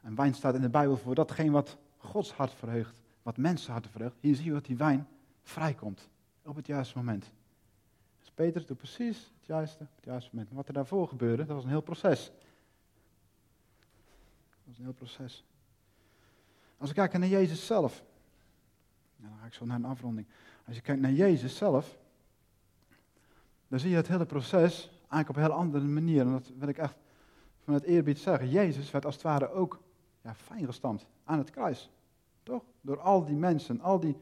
en 0.00 0.14
wijn 0.14 0.34
staat 0.34 0.54
in 0.54 0.60
de 0.60 0.70
Bijbel 0.70 0.96
voor 0.96 1.14
datgene 1.14 1.50
wat 1.50 1.76
Gods 1.96 2.32
hart 2.32 2.54
verheugt, 2.54 3.00
wat 3.22 3.36
mensen 3.36 3.72
hart 3.72 3.86
verheugt. 3.86 4.16
Hier 4.20 4.34
zie 4.34 4.44
je 4.44 4.52
dat 4.52 4.64
die 4.64 4.76
wijn 4.76 5.08
vrijkomt 5.42 6.08
op 6.42 6.56
het 6.56 6.66
juiste 6.66 6.98
moment. 6.98 7.30
Peter 8.40 8.66
doet 8.66 8.76
precies 8.76 9.16
het 9.18 9.46
juiste 9.46 9.86
het 9.94 10.04
juiste 10.04 10.30
moment. 10.32 10.54
wat 10.54 10.68
er 10.68 10.74
daarvoor 10.74 11.08
gebeurde, 11.08 11.44
dat 11.44 11.54
was 11.54 11.64
een 11.64 11.70
heel 11.70 11.80
proces. 11.80 12.24
Dat 14.48 14.64
was 14.64 14.78
een 14.78 14.84
heel 14.84 14.92
proces. 14.92 15.44
Als 16.78 16.88
we 16.88 16.94
kijken 16.94 17.20
naar 17.20 17.28
Jezus 17.28 17.66
zelf, 17.66 18.04
dan 19.16 19.30
ga 19.40 19.46
ik 19.46 19.52
zo 19.52 19.64
naar 19.64 19.76
een 19.76 19.84
afronding. 19.84 20.26
Als 20.66 20.76
je 20.76 20.82
kijkt 20.82 21.00
naar 21.00 21.12
Jezus 21.12 21.56
zelf, 21.56 21.98
dan 23.68 23.78
zie 23.78 23.90
je 23.90 23.96
het 23.96 24.08
hele 24.08 24.26
proces 24.26 24.88
eigenlijk 24.88 25.28
op 25.28 25.36
een 25.36 25.42
heel 25.42 25.52
andere 25.52 25.84
manier. 25.84 26.20
En 26.20 26.32
dat 26.32 26.50
wil 26.58 26.68
ik 26.68 26.78
echt 26.78 26.96
vanuit 27.64 27.82
eerbied 27.82 28.18
zeggen. 28.18 28.48
Jezus 28.48 28.90
werd 28.90 29.04
als 29.04 29.14
het 29.14 29.22
ware 29.22 29.50
ook 29.50 29.80
ja, 30.22 30.34
fijn 30.34 30.66
gestampt 30.66 31.06
aan 31.24 31.38
het 31.38 31.50
kruis. 31.50 31.90
Toch? 32.42 32.62
Door 32.80 33.00
al 33.00 33.24
die 33.24 33.36
mensen, 33.36 33.80
al 33.80 34.00
die 34.00 34.16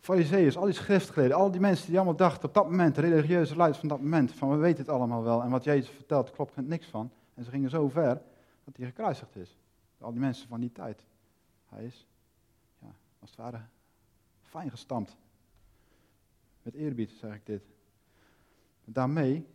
fariseeërs, 0.00 0.56
al 0.56 0.64
die 0.64 0.74
schriftgeleerden, 0.74 1.36
al 1.36 1.50
die 1.50 1.60
mensen 1.60 1.86
die 1.86 1.96
allemaal 1.96 2.16
dachten 2.16 2.48
op 2.48 2.54
dat 2.54 2.70
moment, 2.70 2.94
de 2.94 3.00
religieuze 3.00 3.56
leiders 3.56 3.78
van 3.78 3.88
dat 3.88 4.00
moment, 4.00 4.32
van 4.32 4.50
we 4.50 4.56
weten 4.56 4.78
het 4.78 4.88
allemaal 4.88 5.22
wel 5.22 5.42
en 5.42 5.50
wat 5.50 5.64
Jezus 5.64 5.88
vertelt 5.88 6.30
klopt 6.30 6.56
er 6.56 6.62
niks 6.62 6.86
van. 6.86 7.10
En 7.34 7.44
ze 7.44 7.50
gingen 7.50 7.70
zo 7.70 7.88
ver 7.88 8.22
dat 8.64 8.76
hij 8.76 8.86
gekruisigd 8.86 9.36
is. 9.36 9.58
Al 10.00 10.10
die 10.10 10.20
mensen 10.20 10.48
van 10.48 10.60
die 10.60 10.72
tijd. 10.72 11.04
Hij 11.68 11.84
is, 11.84 12.06
ja, 12.78 12.94
als 13.18 13.30
het 13.30 13.38
ware, 13.38 13.60
fijn 14.42 14.70
gestampt. 14.70 15.16
Met 16.62 16.74
eerbied 16.74 17.10
zeg 17.10 17.34
ik 17.34 17.46
dit. 17.46 17.62
Daarmee 18.84 19.46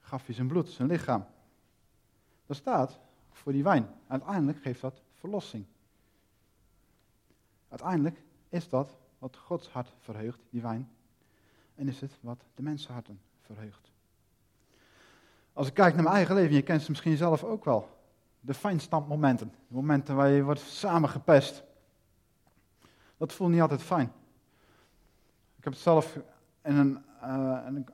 gaf 0.00 0.26
hij 0.26 0.34
zijn 0.34 0.48
bloed, 0.48 0.68
zijn 0.68 0.88
lichaam. 0.88 1.26
Dat 2.46 2.56
staat 2.56 3.00
voor 3.30 3.52
die 3.52 3.62
wijn. 3.62 3.88
Uiteindelijk 4.06 4.58
geeft 4.62 4.80
dat 4.80 5.02
verlossing. 5.14 5.64
Uiteindelijk 7.68 8.22
is 8.48 8.68
dat 8.68 8.96
wat 9.20 9.36
Gods 9.36 9.68
hart 9.68 9.92
verheugt, 9.98 10.40
die 10.50 10.62
wijn. 10.62 10.90
En 11.74 11.88
is 11.88 12.00
het 12.00 12.18
wat 12.20 12.44
de 12.54 12.62
mensenharten 12.62 13.20
verheugt. 13.40 13.90
Als 15.52 15.66
ik 15.66 15.74
kijk 15.74 15.94
naar 15.94 16.02
mijn 16.02 16.14
eigen 16.14 16.34
leven, 16.34 16.54
je 16.54 16.62
kent 16.62 16.82
ze 16.82 16.90
misschien 16.90 17.16
zelf 17.16 17.44
ook 17.44 17.64
wel. 17.64 17.88
De 18.40 18.54
fijnstampmomenten. 18.54 19.52
De 19.68 19.74
momenten 19.74 20.16
waar 20.16 20.28
je 20.28 20.42
wordt 20.42 20.60
samengepest. 20.60 21.62
Dat 23.16 23.32
voelt 23.32 23.50
niet 23.50 23.60
altijd 23.60 23.82
fijn. 23.82 24.12
Ik 25.56 25.64
heb 25.64 25.72
het 25.72 25.82
zelf 25.82 26.18
in 26.62 26.76
een, 26.76 27.04
een 27.66 27.86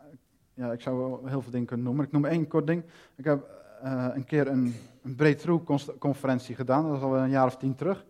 ja, 0.54 0.72
ik 0.72 0.80
zou 0.80 1.28
heel 1.28 1.42
veel 1.42 1.50
dingen 1.50 1.66
kunnen 1.66 1.86
noemen. 1.86 2.04
Ik 2.04 2.12
noem 2.12 2.24
één 2.24 2.48
kort 2.48 2.66
ding. 2.66 2.84
Ik 3.14 3.24
heb 3.24 3.48
uh, 3.84 4.06
een 4.14 4.24
keer 4.24 4.48
een, 4.48 4.74
een 5.02 5.14
breakthrough 5.14 5.96
conferentie 5.98 6.54
gedaan, 6.54 6.88
dat 6.88 6.96
is 6.96 7.02
al 7.02 7.16
een 7.16 7.30
jaar 7.30 7.46
of 7.46 7.56
tien 7.56 7.74
terug. 7.74 8.04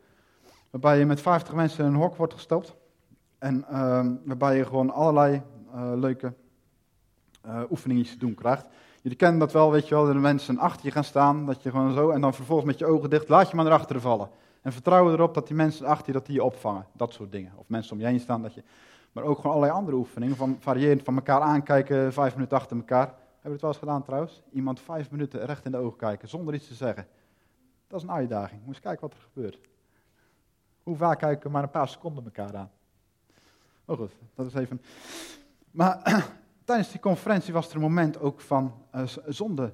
Waarbij 0.70 0.98
je 0.98 1.06
met 1.06 1.20
50 1.20 1.54
mensen 1.54 1.84
in 1.84 1.90
een 1.90 2.00
hok 2.00 2.16
wordt 2.16 2.32
gestopt. 2.32 2.76
En 3.38 3.64
uh, 3.70 4.06
waarbij 4.24 4.56
je 4.56 4.64
gewoon 4.64 4.90
allerlei 4.90 5.42
uh, 5.74 5.92
leuke 5.94 6.32
uh, 7.46 7.60
oefeningen 7.70 8.04
te 8.04 8.18
doen 8.18 8.34
krijgt. 8.34 8.66
Jullie 9.02 9.18
kennen 9.18 9.38
dat 9.38 9.52
wel, 9.52 9.70
weet 9.70 9.88
je 9.88 9.94
wel, 9.94 10.04
dat 10.04 10.14
de 10.14 10.20
mensen 10.20 10.58
achter 10.58 10.84
je 10.84 10.90
gaan 10.90 11.04
staan, 11.04 11.46
dat 11.46 11.62
je 11.62 11.70
gewoon 11.70 11.92
zo, 11.92 12.10
en 12.10 12.20
dan 12.20 12.34
vervolgens 12.34 12.66
met 12.66 12.78
je 12.78 12.86
ogen 12.86 13.10
dicht, 13.10 13.28
laat 13.28 13.50
je 13.50 13.56
maar 13.56 13.64
naar 13.64 13.74
achteren 13.74 14.02
vallen. 14.02 14.28
En 14.62 14.72
vertrouwen 14.72 15.12
erop 15.12 15.34
dat 15.34 15.46
die 15.46 15.56
mensen 15.56 15.86
achter 15.86 16.06
je, 16.06 16.12
dat 16.12 16.26
die 16.26 16.34
je 16.34 16.44
opvangen. 16.44 16.86
Dat 16.92 17.12
soort 17.12 17.32
dingen. 17.32 17.52
Of 17.56 17.68
mensen 17.68 17.92
om 17.92 18.00
je 18.00 18.06
heen 18.06 18.20
staan, 18.20 18.42
dat 18.42 18.54
je... 18.54 18.62
Maar 19.12 19.24
ook 19.24 19.36
gewoon 19.36 19.52
allerlei 19.52 19.78
andere 19.78 19.96
oefeningen, 19.96 20.36
van, 20.36 20.56
variërend 20.60 21.02
van 21.02 21.16
elkaar 21.16 21.40
aankijken, 21.40 22.12
vijf 22.12 22.34
minuten 22.34 22.56
achter 22.56 22.76
elkaar. 22.76 23.06
Hebben 23.06 23.42
we 23.42 23.50
het 23.50 23.60
wel 23.60 23.70
eens 23.70 23.78
gedaan 23.78 24.02
trouwens? 24.02 24.42
Iemand 24.52 24.80
vijf 24.80 25.10
minuten 25.10 25.46
recht 25.46 25.64
in 25.64 25.70
de 25.70 25.76
ogen 25.78 25.98
kijken, 25.98 26.28
zonder 26.28 26.54
iets 26.54 26.68
te 26.68 26.74
zeggen. 26.74 27.06
Dat 27.86 28.00
is 28.00 28.06
een 28.08 28.14
uitdaging. 28.14 28.60
Moet 28.60 28.74
eens 28.74 28.80
kijken 28.80 29.00
wat 29.00 29.12
er 29.12 29.28
gebeurt. 29.32 29.58
Hoe 30.82 30.96
vaak 30.96 31.18
kijken 31.18 31.46
we 31.46 31.52
maar 31.52 31.62
een 31.62 31.70
paar 31.70 31.88
seconden 31.88 32.24
elkaar 32.24 32.56
aan? 32.56 32.70
Oh 33.86 33.96
goed, 33.96 34.12
dat 34.34 34.46
is 34.46 34.54
even... 34.54 34.80
Maar 35.70 36.24
tijdens 36.64 36.90
die 36.90 37.00
conferentie 37.00 37.52
was 37.52 37.68
er 37.68 37.74
een 37.74 37.80
moment 37.80 38.20
ook 38.20 38.40
van 38.40 38.74
uh, 38.94 39.02
zonde 39.26 39.72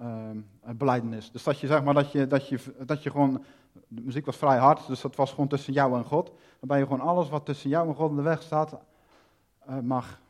uh, 0.00 0.30
beleidenis. 0.76 1.30
Dus 1.30 1.42
dat 1.42 1.58
je 1.58 1.66
zeg 1.66 1.84
maar 1.84 1.94
dat 1.94 2.12
je, 2.12 2.26
dat 2.26 2.48
je, 2.48 2.58
dat 2.86 3.02
je 3.02 3.10
gewoon, 3.10 3.44
de 3.88 4.00
muziek 4.00 4.26
was 4.26 4.36
vrij 4.36 4.58
hard, 4.58 4.86
dus 4.86 5.00
dat 5.00 5.16
was 5.16 5.30
gewoon 5.30 5.48
tussen 5.48 5.72
jou 5.72 5.96
en 5.96 6.04
God. 6.04 6.32
Waarbij 6.58 6.78
je 6.78 6.84
gewoon 6.84 7.08
alles 7.08 7.28
wat 7.28 7.44
tussen 7.44 7.70
jou 7.70 7.88
en 7.88 7.94
God 7.94 8.10
in 8.10 8.16
de 8.16 8.22
weg 8.22 8.42
staat, 8.42 8.78
uh, 9.68 9.78
mag 9.78 10.20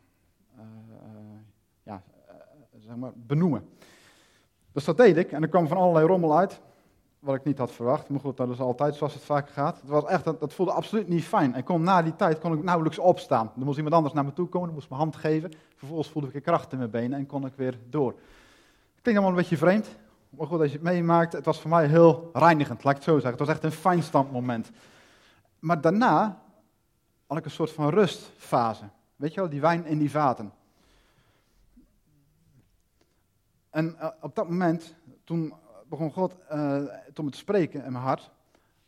ja, 1.83 2.03
zeg 2.79 2.97
maar, 2.97 3.13
benoemen. 3.15 3.69
Dus 4.73 4.85
dat 4.85 4.97
deed 4.97 5.17
ik 5.17 5.33
en 5.33 5.43
er 5.43 5.49
kwam 5.49 5.69
van 5.69 5.77
allerlei 5.77 6.07
rommel 6.07 6.37
uit, 6.37 6.61
wat 7.25 7.35
ik 7.35 7.45
niet 7.45 7.59
had 7.59 7.73
verwacht. 7.73 8.09
Maar 8.09 8.21
goed, 8.21 8.37
dat 8.37 8.49
is 8.49 8.61
altijd 8.61 8.95
zoals 8.95 9.15
het 9.15 9.23
vaak 9.23 9.51
gaat. 9.51 9.81
Het 9.81 9.91
was 9.91 10.05
echt, 10.05 10.25
dat 10.25 10.53
voelde 10.53 10.73
absoluut 10.73 11.09
niet 11.09 11.25
fijn. 11.25 11.55
En 11.55 11.65
kon, 11.65 11.83
na 11.83 12.03
die 12.03 12.17
tijd 12.17 12.39
kon 12.39 12.53
ik 12.53 12.63
nauwelijks 12.63 12.99
opstaan. 12.99 13.53
Er 13.59 13.65
moest 13.65 13.77
iemand 13.77 13.95
anders 13.95 14.15
naar 14.15 14.25
me 14.25 14.33
toe 14.33 14.49
komen, 14.49 14.75
moest 14.75 14.89
mijn 14.89 15.01
hand 15.01 15.17
geven. 15.17 15.53
Vervolgens 15.77 16.09
voelde 16.09 16.29
ik 16.29 16.35
een 16.35 16.43
kracht 16.43 16.73
in 16.73 16.79
mijn 16.79 16.91
benen 16.91 17.19
en 17.19 17.27
kon 17.27 17.47
ik 17.47 17.53
weer 17.57 17.79
door. 17.89 18.15
Klinkt 19.03 19.21
allemaal 19.21 19.29
een 19.29 19.43
beetje 19.43 19.57
vreemd. 19.57 19.89
Maar 20.29 20.47
goed, 20.47 20.61
als 20.61 20.69
je 20.69 20.75
het 20.75 20.83
meemaakt, 20.83 21.33
het 21.33 21.45
was 21.45 21.61
voor 21.61 21.71
mij 21.71 21.87
heel 21.87 22.31
reinigend, 22.33 22.85
laat 22.85 22.93
ik 22.93 22.99
het 22.99 23.09
zo 23.09 23.15
zeggen. 23.15 23.31
Het 23.31 23.41
was 23.41 23.49
echt 23.49 23.65
een 23.65 24.03
fijn 24.03 24.27
moment. 24.31 24.71
Maar 25.59 25.81
daarna 25.81 26.43
had 27.27 27.39
ik 27.39 27.45
een 27.45 27.51
soort 27.51 27.71
van 27.71 27.89
rustfase. 27.89 28.85
Weet 29.17 29.35
je 29.35 29.41
wel, 29.41 29.49
die 29.49 29.61
wijn 29.61 29.87
in 29.87 29.99
die 29.99 30.11
vaten. 30.11 30.53
En 33.71 33.97
uh, 34.01 34.09
op 34.21 34.35
dat 34.35 34.49
moment, 34.49 34.95
toen 35.25 35.55
begon 35.97 36.13
God 36.13 36.37
uh, 36.53 36.83
tot 37.13 37.25
me 37.25 37.31
te 37.31 37.39
spreken 37.39 37.85
in 37.85 37.93
mijn 37.93 38.05
hart. 38.05 38.31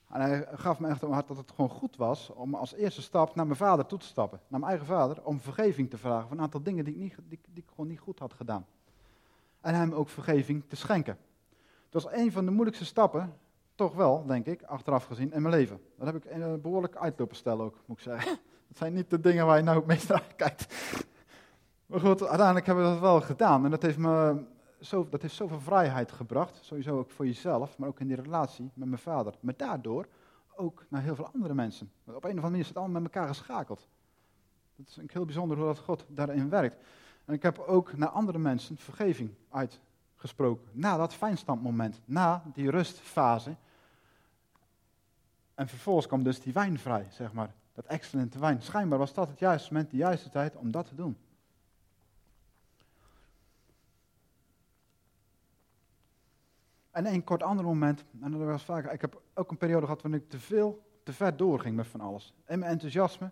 En 0.08 0.20
hij 0.20 0.46
gaf 0.52 0.78
me 0.78 0.88
echt 0.88 1.00
mijn 1.00 1.12
hart 1.12 1.28
dat 1.28 1.36
het 1.36 1.50
gewoon 1.50 1.70
goed 1.70 1.96
was 1.96 2.30
om 2.30 2.54
als 2.54 2.74
eerste 2.74 3.02
stap 3.02 3.34
naar 3.34 3.46
mijn 3.46 3.58
vader 3.58 3.86
toe 3.86 3.98
te 3.98 4.06
stappen. 4.06 4.40
Naar 4.48 4.60
mijn 4.60 4.72
eigen 4.72 4.88
vader, 4.88 5.24
om 5.24 5.40
vergeving 5.40 5.90
te 5.90 5.98
vragen 5.98 6.28
voor 6.28 6.36
een 6.36 6.42
aantal 6.42 6.62
dingen 6.62 6.84
die 6.84 6.94
ik, 6.94 7.00
niet, 7.00 7.16
die, 7.28 7.40
die 7.52 7.62
ik 7.62 7.68
gewoon 7.70 7.86
niet 7.86 7.98
goed 7.98 8.18
had 8.18 8.32
gedaan. 8.32 8.66
En 9.60 9.74
hem 9.74 9.92
ook 9.92 10.08
vergeving 10.08 10.64
te 10.68 10.76
schenken. 10.76 11.18
Dat 11.90 12.02
was 12.02 12.12
een 12.12 12.32
van 12.32 12.44
de 12.44 12.50
moeilijkste 12.50 12.84
stappen, 12.84 13.34
toch 13.74 13.94
wel, 13.94 14.26
denk 14.26 14.46
ik, 14.46 14.62
achteraf 14.62 15.04
gezien, 15.04 15.32
in 15.32 15.42
mijn 15.42 15.54
leven. 15.54 15.80
Dat 15.98 16.06
heb 16.06 16.16
ik 16.16 16.24
een 16.30 16.60
behoorlijk 16.60 16.96
uitlopen 16.96 17.36
stellen 17.36 17.64
ook, 17.64 17.80
moet 17.84 17.96
ik 17.96 18.02
zeggen. 18.02 18.38
Dat 18.68 18.76
zijn 18.76 18.94
niet 18.94 19.10
de 19.10 19.20
dingen 19.20 19.46
waar 19.46 19.56
je 19.56 19.62
nou 19.62 19.76
het 19.76 19.86
meest 19.86 20.08
naar 20.08 20.34
kijkt. 20.36 20.74
Maar 21.86 22.00
goed, 22.00 22.22
uiteindelijk 22.22 22.66
hebben 22.66 22.84
we 22.84 22.90
dat 22.90 23.00
wel 23.00 23.20
gedaan. 23.20 23.64
En 23.64 23.70
dat 23.70 23.82
heeft 23.82 23.98
me 23.98 24.44
zo, 24.80 25.08
dat 25.08 25.22
heeft 25.22 25.34
zoveel 25.34 25.60
vrijheid 25.60 26.12
gebracht, 26.12 26.58
sowieso 26.64 26.98
ook 26.98 27.10
voor 27.10 27.26
jezelf, 27.26 27.78
maar 27.78 27.88
ook 27.88 28.00
in 28.00 28.06
die 28.06 28.16
relatie 28.16 28.70
met 28.74 28.88
mijn 28.88 29.00
vader. 29.00 29.34
Maar 29.40 29.56
daardoor 29.56 30.06
ook 30.56 30.84
naar 30.88 31.02
heel 31.02 31.14
veel 31.14 31.30
andere 31.32 31.54
mensen. 31.54 31.90
Op 32.04 32.08
een 32.08 32.16
of 32.16 32.24
andere 32.24 32.40
manier 32.40 32.60
is 32.60 32.68
het 32.68 32.76
allemaal 32.76 33.00
met 33.00 33.14
elkaar 33.14 33.28
geschakeld. 33.28 33.88
Dat 34.76 34.86
is 34.86 34.98
heel 35.12 35.24
bijzonder 35.24 35.56
hoe 35.56 35.66
dat 35.66 35.78
God 35.78 36.04
daarin 36.08 36.48
werkt. 36.48 36.76
En 37.24 37.34
ik 37.34 37.42
heb 37.42 37.58
ook 37.58 37.96
naar 37.96 38.08
andere 38.08 38.38
mensen 38.38 38.76
vergeving 38.76 39.30
uitgesproken. 39.50 40.68
Na 40.72 40.96
dat 40.96 41.14
fijnstandmoment, 41.14 42.00
na 42.04 42.42
die 42.52 42.70
rustfase. 42.70 43.56
En 45.54 45.68
vervolgens 45.68 46.06
kwam 46.06 46.22
dus 46.22 46.40
die 46.40 46.52
wijn 46.52 46.78
vrij, 46.78 47.06
zeg 47.10 47.32
maar. 47.32 47.54
Dat 47.72 47.84
excellente 47.84 48.38
wijn. 48.38 48.62
Schijnbaar 48.62 48.98
was 48.98 49.14
dat 49.14 49.28
het 49.28 49.38
juiste 49.38 49.72
moment, 49.72 49.90
de 49.90 49.96
juiste 49.96 50.28
tijd 50.28 50.56
om 50.56 50.70
dat 50.70 50.88
te 50.88 50.94
doen. 50.94 51.16
En 56.96 57.06
een 57.06 57.24
kort 57.24 57.42
ander 57.42 57.64
moment, 57.64 58.04
en 58.20 58.30
dat 58.30 58.40
was 58.40 58.64
vaker, 58.64 58.92
ik 58.92 59.00
heb 59.00 59.22
ook 59.34 59.50
een 59.50 59.56
periode 59.56 59.86
gehad 59.86 60.02
waarin 60.02 60.20
ik 60.20 60.28
te 60.28 60.38
veel, 60.38 60.82
te 61.02 61.12
ver 61.12 61.36
doorging 61.36 61.76
met 61.76 61.86
van 61.86 62.00
alles. 62.00 62.34
En 62.44 62.58
mijn 62.58 62.70
enthousiasme, 62.70 63.30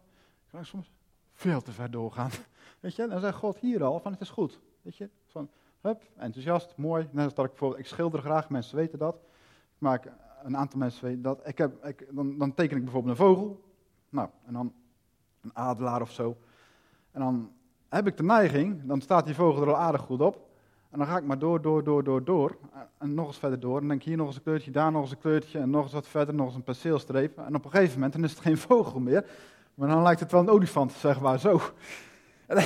kan 0.50 0.64
soms 0.64 0.92
veel 1.32 1.60
te 1.60 1.72
ver 1.72 1.90
doorgaan. 1.90 2.30
Weet 2.80 2.96
je, 2.96 3.06
dan 3.06 3.20
zegt 3.20 3.36
God 3.36 3.58
hier 3.58 3.84
al 3.84 4.00
van 4.00 4.12
het 4.12 4.20
is 4.20 4.30
goed. 4.30 4.60
Weet 4.82 4.96
je, 4.96 5.10
van 5.26 5.50
hup, 5.80 6.02
enthousiast, 6.16 6.76
mooi. 6.76 7.08
Net 7.10 7.24
als 7.24 7.34
dat 7.34 7.44
ik 7.44 7.50
bijvoorbeeld, 7.50 7.80
ik 7.80 7.86
schilder 7.86 8.20
graag, 8.20 8.48
mensen 8.48 8.76
weten 8.76 8.98
dat. 8.98 9.14
Ik 9.14 9.80
maak, 9.80 10.12
een 10.42 10.56
aantal 10.56 10.78
mensen 10.78 11.04
weten 11.04 11.22
dat. 11.22 11.46
Ik 11.48 11.58
heb, 11.58 11.84
ik, 11.84 12.08
dan, 12.10 12.38
dan 12.38 12.54
teken 12.54 12.76
ik 12.76 12.82
bijvoorbeeld 12.82 13.18
een 13.18 13.24
vogel. 13.24 13.64
Nou, 14.08 14.28
en 14.46 14.52
dan 14.52 14.72
een 15.40 15.56
adelaar 15.56 16.00
of 16.00 16.10
zo. 16.10 16.36
En 17.10 17.20
dan 17.20 17.52
heb 17.88 18.06
ik 18.06 18.16
de 18.16 18.22
neiging, 18.22 18.82
dan 18.84 19.00
staat 19.00 19.24
die 19.24 19.34
vogel 19.34 19.62
er 19.62 19.68
al 19.68 19.76
aardig 19.76 20.00
goed 20.00 20.20
op. 20.20 20.43
En 20.94 21.00
dan 21.00 21.08
ga 21.08 21.16
ik 21.16 21.24
maar 21.24 21.38
door, 21.38 21.62
door, 21.62 21.84
door, 21.84 22.04
door, 22.04 22.24
door. 22.24 22.56
En 22.98 23.14
nog 23.14 23.26
eens 23.26 23.38
verder 23.38 23.60
door. 23.60 23.80
En 23.80 23.88
denk 23.88 24.00
ik 24.00 24.06
hier 24.06 24.16
nog 24.16 24.26
eens 24.26 24.36
een 24.36 24.42
kleurtje, 24.42 24.70
daar 24.70 24.92
nog 24.92 25.02
eens 25.02 25.10
een 25.10 25.18
kleurtje. 25.18 25.58
En 25.58 25.70
nog 25.70 25.82
eens 25.82 25.92
wat 25.92 26.08
verder, 26.08 26.34
nog 26.34 26.46
eens 26.46 26.54
een 26.54 26.62
perceelstreep. 26.62 27.38
En 27.38 27.54
op 27.54 27.64
een 27.64 27.70
gegeven 27.70 27.94
moment 27.94 28.12
dan 28.12 28.24
is 28.24 28.30
het 28.30 28.40
geen 28.40 28.58
vogel 28.68 29.00
meer. 29.00 29.26
Maar 29.74 29.88
dan 29.88 30.02
lijkt 30.02 30.20
het 30.20 30.32
wel 30.32 30.40
een 30.40 30.48
olifant, 30.48 30.92
zeg 30.92 31.20
maar, 31.20 31.38
zo. 31.38 31.60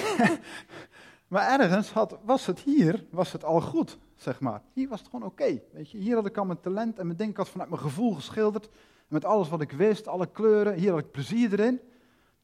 Maar 1.28 1.60
ergens 1.60 1.92
had, 1.92 2.18
was 2.24 2.46
het 2.46 2.60
hier, 2.60 3.04
was 3.10 3.32
het 3.32 3.44
al 3.44 3.60
goed, 3.60 3.98
zeg 4.16 4.40
maar. 4.40 4.62
Hier 4.72 4.88
was 4.88 5.00
het 5.00 5.08
gewoon 5.08 5.26
oké. 5.26 5.60
weet 5.72 5.90
je, 5.90 5.98
hier 5.98 6.14
had 6.14 6.26
ik 6.26 6.36
al 6.36 6.44
mijn 6.44 6.60
talent 6.60 6.98
en 6.98 7.06
mijn 7.06 7.18
denk 7.18 7.36
had 7.36 7.48
vanuit 7.48 7.70
mijn 7.70 7.82
gevoel 7.82 8.14
geschilderd. 8.14 8.68
Met 9.08 9.24
alles 9.24 9.48
wat 9.48 9.60
ik 9.60 9.72
wist, 9.72 10.08
alle 10.08 10.26
kleuren, 10.26 10.74
hier 10.74 10.90
had 10.90 11.00
ik 11.00 11.10
plezier 11.10 11.52
erin. 11.52 11.80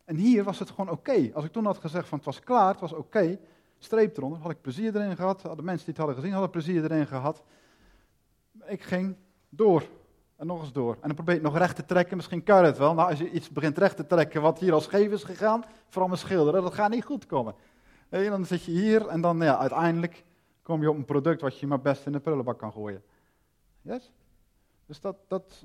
En 0.04 0.16
hier 0.16 0.44
was 0.44 0.58
het 0.58 0.70
gewoon 0.70 0.90
oké. 0.90 1.30
Als 1.34 1.44
ik 1.44 1.52
toen 1.52 1.64
had 1.64 1.78
gezegd 1.78 2.08
van 2.08 2.18
het 2.18 2.26
was 2.26 2.40
klaar, 2.40 2.68
het 2.68 2.80
was 2.80 2.92
oké, 2.92 3.38
streep 3.84 4.16
eronder, 4.16 4.38
had 4.38 4.50
ik 4.50 4.60
plezier 4.60 4.96
erin 4.96 5.16
gehad. 5.16 5.42
Hadden 5.42 5.64
mensen 5.64 5.84
die 5.84 5.94
het 5.94 6.04
hadden 6.04 6.16
gezien, 6.16 6.32
hadden 6.32 6.50
plezier 6.50 6.84
erin 6.84 7.06
gehad. 7.06 7.42
Ik 8.66 8.82
ging 8.82 9.16
door. 9.48 9.88
En 10.36 10.46
nog 10.46 10.60
eens 10.60 10.72
door. 10.72 10.94
En 10.94 11.06
dan 11.06 11.14
probeer 11.14 11.34
het 11.34 11.42
nog 11.42 11.58
recht 11.58 11.76
te 11.76 11.84
trekken. 11.84 12.16
Misschien 12.16 12.42
kan 12.42 12.60
je 12.60 12.66
het 12.66 12.78
wel. 12.78 12.94
Nou, 12.94 13.10
als 13.10 13.18
je 13.18 13.30
iets 13.30 13.50
begint 13.50 13.78
recht 13.78 13.96
te 13.96 14.06
trekken 14.06 14.42
wat 14.42 14.58
hier 14.58 14.72
al 14.72 14.80
scheef 14.80 15.10
is 15.12 15.24
gegaan, 15.24 15.64
vooral 15.88 16.10
met 16.10 16.18
schilderen, 16.18 16.62
dat 16.62 16.74
gaat 16.74 16.90
niet 16.90 17.04
goed 17.04 17.26
komen. 17.26 17.54
En 18.08 18.30
dan 18.30 18.44
zit 18.44 18.64
je 18.64 18.72
hier 18.72 19.06
en 19.06 19.20
dan 19.20 19.38
ja, 19.38 19.58
uiteindelijk 19.58 20.24
kom 20.62 20.82
je 20.82 20.90
op 20.90 20.96
een 20.96 21.04
product 21.04 21.40
wat 21.40 21.58
je 21.58 21.66
maar 21.66 21.80
best 21.80 22.06
in 22.06 22.12
de 22.12 22.20
prullenbak 22.20 22.58
kan 22.58 22.72
gooien. 22.72 23.02
Yes? 23.82 24.12
Dus 24.86 25.00
dat, 25.00 25.16
dat, 25.28 25.64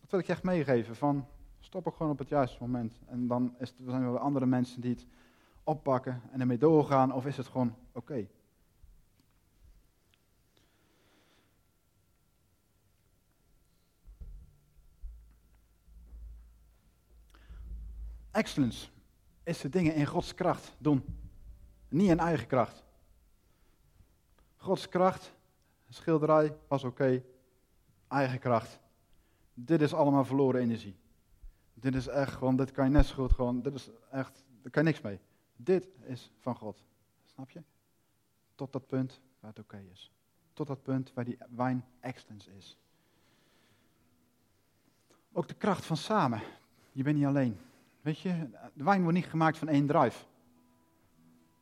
dat 0.00 0.10
wil 0.10 0.20
ik 0.20 0.28
echt 0.28 0.42
meegeven. 0.42 0.96
Van, 0.96 1.26
stop 1.60 1.86
ook 1.86 1.96
gewoon 1.96 2.12
op 2.12 2.18
het 2.18 2.28
juiste 2.28 2.56
moment. 2.60 3.00
En 3.06 3.26
dan 3.26 3.54
is 3.58 3.68
het, 3.68 3.78
zijn 3.88 4.02
er 4.02 4.18
andere 4.18 4.46
mensen 4.46 4.80
die 4.80 4.90
het 4.90 5.06
oppakken 5.70 6.22
en 6.32 6.40
ermee 6.40 6.58
doorgaan. 6.58 7.12
Of 7.12 7.26
is 7.26 7.36
het 7.36 7.46
gewoon 7.46 7.76
oké. 7.92 8.26
Excellence 18.30 18.88
is 19.42 19.60
de 19.60 19.68
dingen 19.68 19.94
in 19.94 20.06
Gods 20.06 20.34
kracht 20.34 20.76
doen. 20.78 21.04
Niet 21.88 22.10
in 22.10 22.18
eigen 22.18 22.46
kracht. 22.46 22.84
Gods 24.56 24.88
kracht, 24.88 25.32
schilderij 25.88 26.56
was 26.68 26.84
oké, 26.84 27.22
eigen 28.08 28.38
kracht. 28.38 28.80
Dit 29.54 29.80
is 29.80 29.94
allemaal 29.94 30.24
verloren 30.24 30.60
energie. 30.60 30.96
Dit 31.74 31.94
is 31.94 32.06
echt 32.06 32.32
gewoon, 32.32 32.56
dit 32.56 32.70
kan 32.70 32.84
je 32.84 32.90
net 32.90 33.10
goed 33.10 33.32
gewoon, 33.32 33.62
dit 33.62 33.74
is 33.74 33.90
echt, 34.10 34.44
daar 34.62 34.70
kan 34.70 34.84
je 34.84 34.88
niks 34.88 35.00
mee. 35.00 35.20
Dit 35.64 35.88
is 36.02 36.30
van 36.38 36.56
God. 36.56 36.82
Snap 37.24 37.50
je? 37.50 37.62
Tot 38.54 38.72
dat 38.72 38.86
punt 38.86 39.20
waar 39.40 39.50
het 39.50 39.58
oké 39.58 39.84
is. 39.90 40.12
Tot 40.52 40.66
dat 40.66 40.82
punt 40.82 41.12
waar 41.12 41.24
die 41.24 41.38
wijn 41.48 41.84
excellence 42.00 42.50
is. 42.56 42.78
Ook 45.32 45.48
de 45.48 45.54
kracht 45.54 45.86
van 45.86 45.96
samen. 45.96 46.40
Je 46.92 47.02
bent 47.02 47.16
niet 47.16 47.26
alleen. 47.26 47.58
Weet 48.00 48.20
je, 48.20 48.50
de 48.74 48.84
wijn 48.84 49.02
wordt 49.02 49.16
niet 49.16 49.26
gemaakt 49.26 49.58
van 49.58 49.68
één 49.68 49.86
druif. 49.86 50.26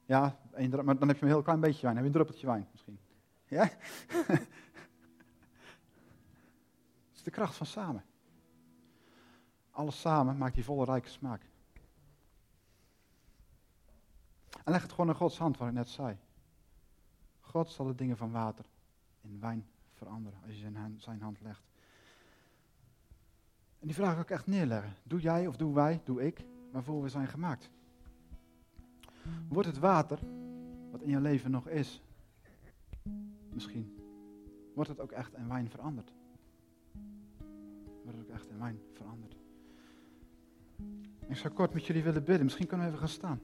Ja, 0.06 0.38
één 0.54 0.84
maar 0.84 0.98
dan 0.98 1.08
heb 1.08 1.16
je 1.16 1.22
een 1.22 1.32
heel 1.32 1.42
klein 1.42 1.61
beetje 1.61 1.82
wijn. 1.82 1.94
Heb 1.94 2.04
je 2.04 2.11
een 2.11 2.16
druppeltje 2.16 2.46
wijn 2.46 2.68
misschien. 2.72 2.98
Ja? 3.46 3.62
Het 7.08 7.16
is 7.16 7.22
de 7.22 7.30
kracht 7.30 7.56
van 7.56 7.66
samen. 7.66 8.04
Alles 9.70 10.00
samen 10.00 10.37
maakt 10.37 10.54
die 10.54 10.64
volle 10.64 10.84
rijke 10.84 11.08
smaak. 11.08 11.42
En 14.68 14.74
leg 14.74 14.83
het 14.83 14.92
gewoon 14.92 15.09
in 15.09 15.16
Gods 15.16 15.38
hand, 15.38 15.59
wat 15.59 15.68
ik 15.68 15.74
net 15.74 15.88
zei. 15.88 16.16
God 17.40 17.70
zal 17.70 17.87
de 17.87 17.94
dingen 17.94 18.16
van 18.16 18.31
water 18.31 18.64
in 19.20 19.40
wijn 19.40 19.66
veranderen 19.92 20.38
als 20.46 20.54
je 20.54 20.70
zijn 20.96 21.20
hand 21.20 21.40
legt. 21.40 21.62
En 23.78 23.87
die 23.87 23.94
vraag 23.94 24.20
ik 24.20 24.31
echt 24.31 24.46
neerleggen. 24.46 24.94
Doe 25.02 25.20
jij 25.20 25.46
of 25.46 25.57
doe 25.57 25.74
wij, 25.74 26.00
doe 26.04 26.26
ik, 26.26 26.44
waarvoor 26.70 27.02
we 27.02 27.09
zijn 27.09 27.28
gemaakt? 27.28 27.70
Wordt 29.48 29.68
het 29.68 29.78
water, 29.78 30.18
wat 30.90 31.02
in 31.02 31.11
je 31.11 31.20
leven 31.20 31.50
nog 31.50 31.68
is, 31.68 32.02
misschien, 33.52 33.98
wordt 34.74 34.90
het 34.90 35.00
ook 35.00 35.12
echt 35.12 35.35
in 35.35 35.48
wijn 35.48 35.70
veranderd? 35.70 36.12
Wordt 38.02 38.18
het 38.18 38.26
ook 38.26 38.35
echt 38.35 38.48
in 38.48 38.59
wijn 38.59 38.81
veranderd? 38.92 39.37
Ik 41.28 41.37
zou 41.37 41.54
kort 41.54 41.74
met 41.74 41.87
jullie 41.87 42.02
willen 42.02 42.24
bidden. 42.24 42.44
Misschien 42.44 42.66
kunnen 42.66 42.87
we 42.87 42.92
even 42.92 43.07
gaan 43.07 43.14
staan. 43.16 43.40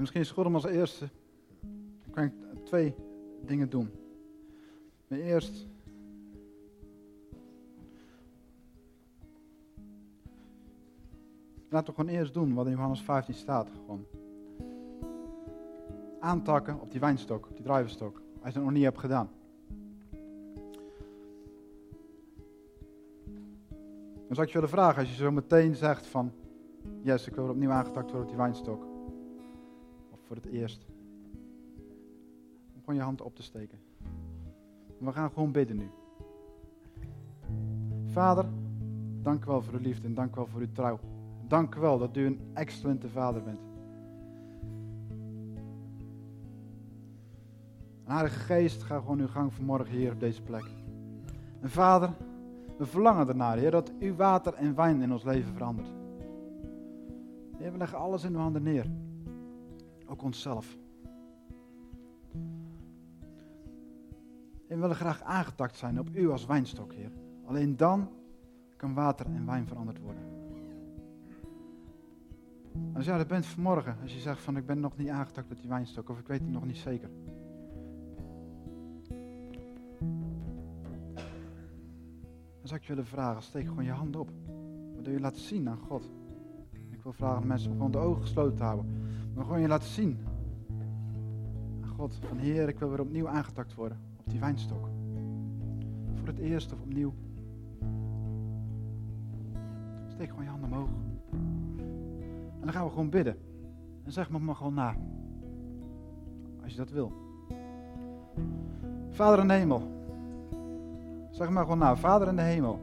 Misschien 0.00 0.20
is 0.20 0.26
het 0.26 0.36
goed 0.36 0.46
om 0.46 0.54
als 0.54 0.64
eerste 0.64 1.08
kan 2.10 2.24
ik 2.24 2.32
twee 2.64 2.94
dingen 3.46 3.70
doen. 3.70 3.90
Maar 5.08 5.18
eerst. 5.18 5.66
Laten 11.68 11.94
we 11.94 12.00
gewoon 12.00 12.18
eerst 12.18 12.34
doen 12.34 12.54
wat 12.54 12.66
in 12.66 12.72
Johannes 12.72 13.02
15 13.02 13.34
staat. 13.34 13.68
Gewoon. 13.70 14.04
Aantakken 16.20 16.80
op 16.80 16.90
die 16.90 17.00
wijnstok, 17.00 17.46
op 17.48 17.56
die 17.56 17.64
druivenstok. 17.64 18.22
Als 18.42 18.52
je 18.52 18.58
het 18.58 18.68
nog 18.68 18.72
niet 18.72 18.84
hebt 18.84 18.98
gedaan. 18.98 19.30
Dan 24.26 24.36
zou 24.36 24.46
ik 24.46 24.52
je 24.52 24.60
willen 24.60 24.68
vragen, 24.68 25.00
als 25.00 25.10
je 25.10 25.16
zo 25.16 25.30
meteen 25.30 25.74
zegt 25.74 26.06
van... 26.06 26.32
Yes, 27.02 27.26
ik 27.26 27.34
wil 27.34 27.48
opnieuw 27.48 27.70
aangetakt 27.70 28.10
worden 28.10 28.22
op 28.22 28.28
die 28.28 28.36
wijnstok 28.36 28.87
voor 30.28 30.36
het 30.36 30.46
eerst. 30.46 30.86
Om 32.74 32.80
gewoon 32.80 32.94
je 32.94 33.00
hand 33.00 33.20
op 33.20 33.34
te 33.34 33.42
steken. 33.42 33.78
We 34.98 35.12
gaan 35.12 35.30
gewoon 35.30 35.52
bidden 35.52 35.76
nu. 35.76 35.90
Vader, 38.06 38.44
dank 39.22 39.44
u 39.44 39.46
wel 39.46 39.62
voor 39.62 39.74
uw 39.74 39.80
liefde 39.80 40.06
en 40.06 40.14
dank 40.14 40.32
u 40.32 40.34
wel 40.34 40.46
voor 40.46 40.60
uw 40.60 40.72
trouw. 40.72 40.98
Dank 41.46 41.74
u 41.74 41.80
wel 41.80 41.98
dat 41.98 42.16
u 42.16 42.26
een 42.26 42.40
excellente 42.54 43.08
vader 43.08 43.42
bent. 43.42 43.60
En 48.04 48.14
Heilige 48.14 48.38
Geest, 48.38 48.82
ga 48.82 48.98
gewoon 48.98 49.20
uw 49.20 49.28
gang 49.28 49.52
vanmorgen 49.52 49.96
hier 49.96 50.12
op 50.12 50.20
deze 50.20 50.42
plek. 50.42 50.64
En 51.60 51.70
Vader, 51.70 52.10
we 52.78 52.86
verlangen 52.86 53.28
ernaar, 53.28 53.58
Heer, 53.58 53.70
dat 53.70 53.92
uw 53.98 54.14
water 54.14 54.54
en 54.54 54.74
wijn 54.74 55.02
in 55.02 55.12
ons 55.12 55.24
leven 55.24 55.52
verandert. 55.52 55.88
Heer, 57.56 57.72
we 57.72 57.78
leggen 57.78 57.98
alles 57.98 58.24
in 58.24 58.34
uw 58.34 58.40
handen 58.40 58.62
neer. 58.62 58.86
Ook 60.08 60.22
onszelf. 60.22 60.76
En 64.68 64.74
we 64.74 64.80
willen 64.80 64.96
graag 64.96 65.22
aangetakt 65.22 65.76
zijn 65.76 65.98
op 65.98 66.08
u 66.12 66.30
als 66.30 66.46
wijnstok, 66.46 66.92
Heer. 66.92 67.12
Alleen 67.44 67.76
dan 67.76 68.08
kan 68.76 68.94
water 68.94 69.26
en 69.26 69.46
wijn 69.46 69.66
veranderd 69.66 69.98
worden. 70.00 70.22
Als 72.94 73.04
jij 73.04 73.18
er 73.18 73.26
bent 73.26 73.46
vanmorgen, 73.46 73.96
als 74.02 74.14
je 74.14 74.20
zegt 74.20 74.42
van 74.42 74.56
ik 74.56 74.66
ben 74.66 74.80
nog 74.80 74.96
niet 74.96 75.08
aangetakt 75.08 75.50
op 75.50 75.60
die 75.60 75.68
wijnstok, 75.68 76.08
of 76.08 76.18
ik 76.18 76.26
weet 76.26 76.40
het 76.40 76.50
nog 76.50 76.64
niet 76.64 76.76
zeker. 76.76 77.10
Dan 82.58 82.68
zou 82.68 82.80
ik 82.80 82.82
je 82.82 82.94
willen 82.94 83.06
vragen, 83.06 83.42
steek 83.42 83.66
gewoon 83.66 83.84
je 83.84 83.90
hand 83.90 84.16
op. 84.16 84.30
Wat 84.94 85.04
wil 85.04 85.12
je 85.12 85.20
laten 85.20 85.40
zien 85.40 85.68
aan 85.68 85.78
God? 85.78 86.10
Ik 86.90 87.02
wil 87.02 87.12
vragen 87.12 87.36
aan 87.36 87.46
mensen 87.46 87.70
om 87.70 87.76
gewoon 87.76 87.92
de 87.92 87.98
ogen 87.98 88.22
gesloten 88.22 88.56
te 88.56 88.62
houden. 88.62 89.07
Maar 89.38 89.46
gewoon 89.46 89.62
je 89.62 89.68
laten 89.68 89.88
zien. 89.88 90.18
God, 91.96 92.18
van 92.28 92.38
Heer, 92.38 92.68
ik 92.68 92.78
wil 92.78 92.88
weer 92.88 93.00
opnieuw 93.00 93.28
aangetakt 93.28 93.74
worden 93.74 93.98
op 94.16 94.30
die 94.30 94.40
wijnstok. 94.40 94.88
Voor 96.14 96.26
het 96.26 96.38
eerst 96.38 96.72
of 96.72 96.80
opnieuw. 96.80 97.14
Steek 100.08 100.28
gewoon 100.28 100.44
je 100.44 100.50
handen 100.50 100.72
omhoog. 100.72 100.88
En 102.60 102.60
dan 102.60 102.72
gaan 102.72 102.84
we 102.84 102.90
gewoon 102.90 103.10
bidden. 103.10 103.36
En 104.04 104.12
zeg 104.12 104.30
me 104.30 104.38
maar 104.38 104.54
gewoon 104.54 104.74
na. 104.74 104.94
Als 106.62 106.72
je 106.72 106.78
dat 106.78 106.90
wil. 106.90 107.12
Vader 109.10 109.38
in 109.38 109.48
de 109.48 109.54
hemel. 109.54 109.82
Zeg 111.30 111.50
maar 111.50 111.62
gewoon 111.62 111.78
na. 111.78 111.96
Vader 111.96 112.28
in 112.28 112.36
de 112.36 112.42
hemel. 112.42 112.80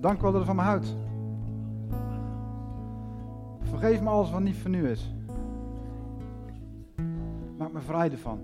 Dank 0.00 0.20
wel 0.20 0.32
dat 0.32 0.44
van 0.44 0.56
me 0.56 0.62
houdt. 0.62 0.96
Vergeef 3.78 4.02
me 4.02 4.08
alles 4.08 4.30
wat 4.30 4.40
niet 4.40 4.56
van 4.56 4.74
u 4.74 4.88
is. 4.88 5.14
Maak 7.56 7.72
me 7.72 7.80
vrij 7.80 8.10
ervan. 8.10 8.40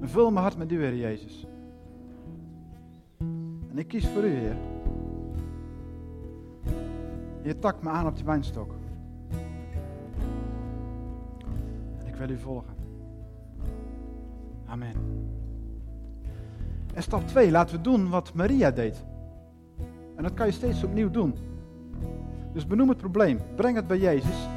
Vul 0.00 0.30
mijn 0.30 0.42
hart 0.42 0.56
met 0.56 0.72
u, 0.72 0.80
Heer 0.80 0.96
Jezus. 0.96 1.46
En 3.70 3.78
ik 3.78 3.88
kies 3.88 4.08
voor 4.08 4.24
u, 4.24 4.28
Heer. 4.28 4.56
Je 7.42 7.58
takt 7.58 7.82
me 7.82 7.88
aan 7.88 8.06
op 8.06 8.16
die 8.16 8.24
wijnstok. 8.24 8.74
En 11.98 12.06
ik 12.06 12.14
wil 12.14 12.30
u 12.30 12.38
volgen. 12.38 12.74
Amen. 14.66 14.94
En 16.94 17.02
stap 17.02 17.26
2, 17.26 17.50
laten 17.50 17.76
we 17.76 17.82
doen 17.82 18.08
wat 18.08 18.34
Maria 18.34 18.70
deed. 18.70 19.04
En 20.16 20.22
dat 20.22 20.34
kan 20.34 20.46
je 20.46 20.52
steeds 20.52 20.84
opnieuw 20.84 21.10
doen. 21.10 21.34
Dus 22.56 22.66
benoem 22.66 22.88
het 22.88 22.98
probleem, 22.98 23.40
breng 23.56 23.76
het 23.76 23.86
bij 23.86 23.98
Jezus 23.98 24.55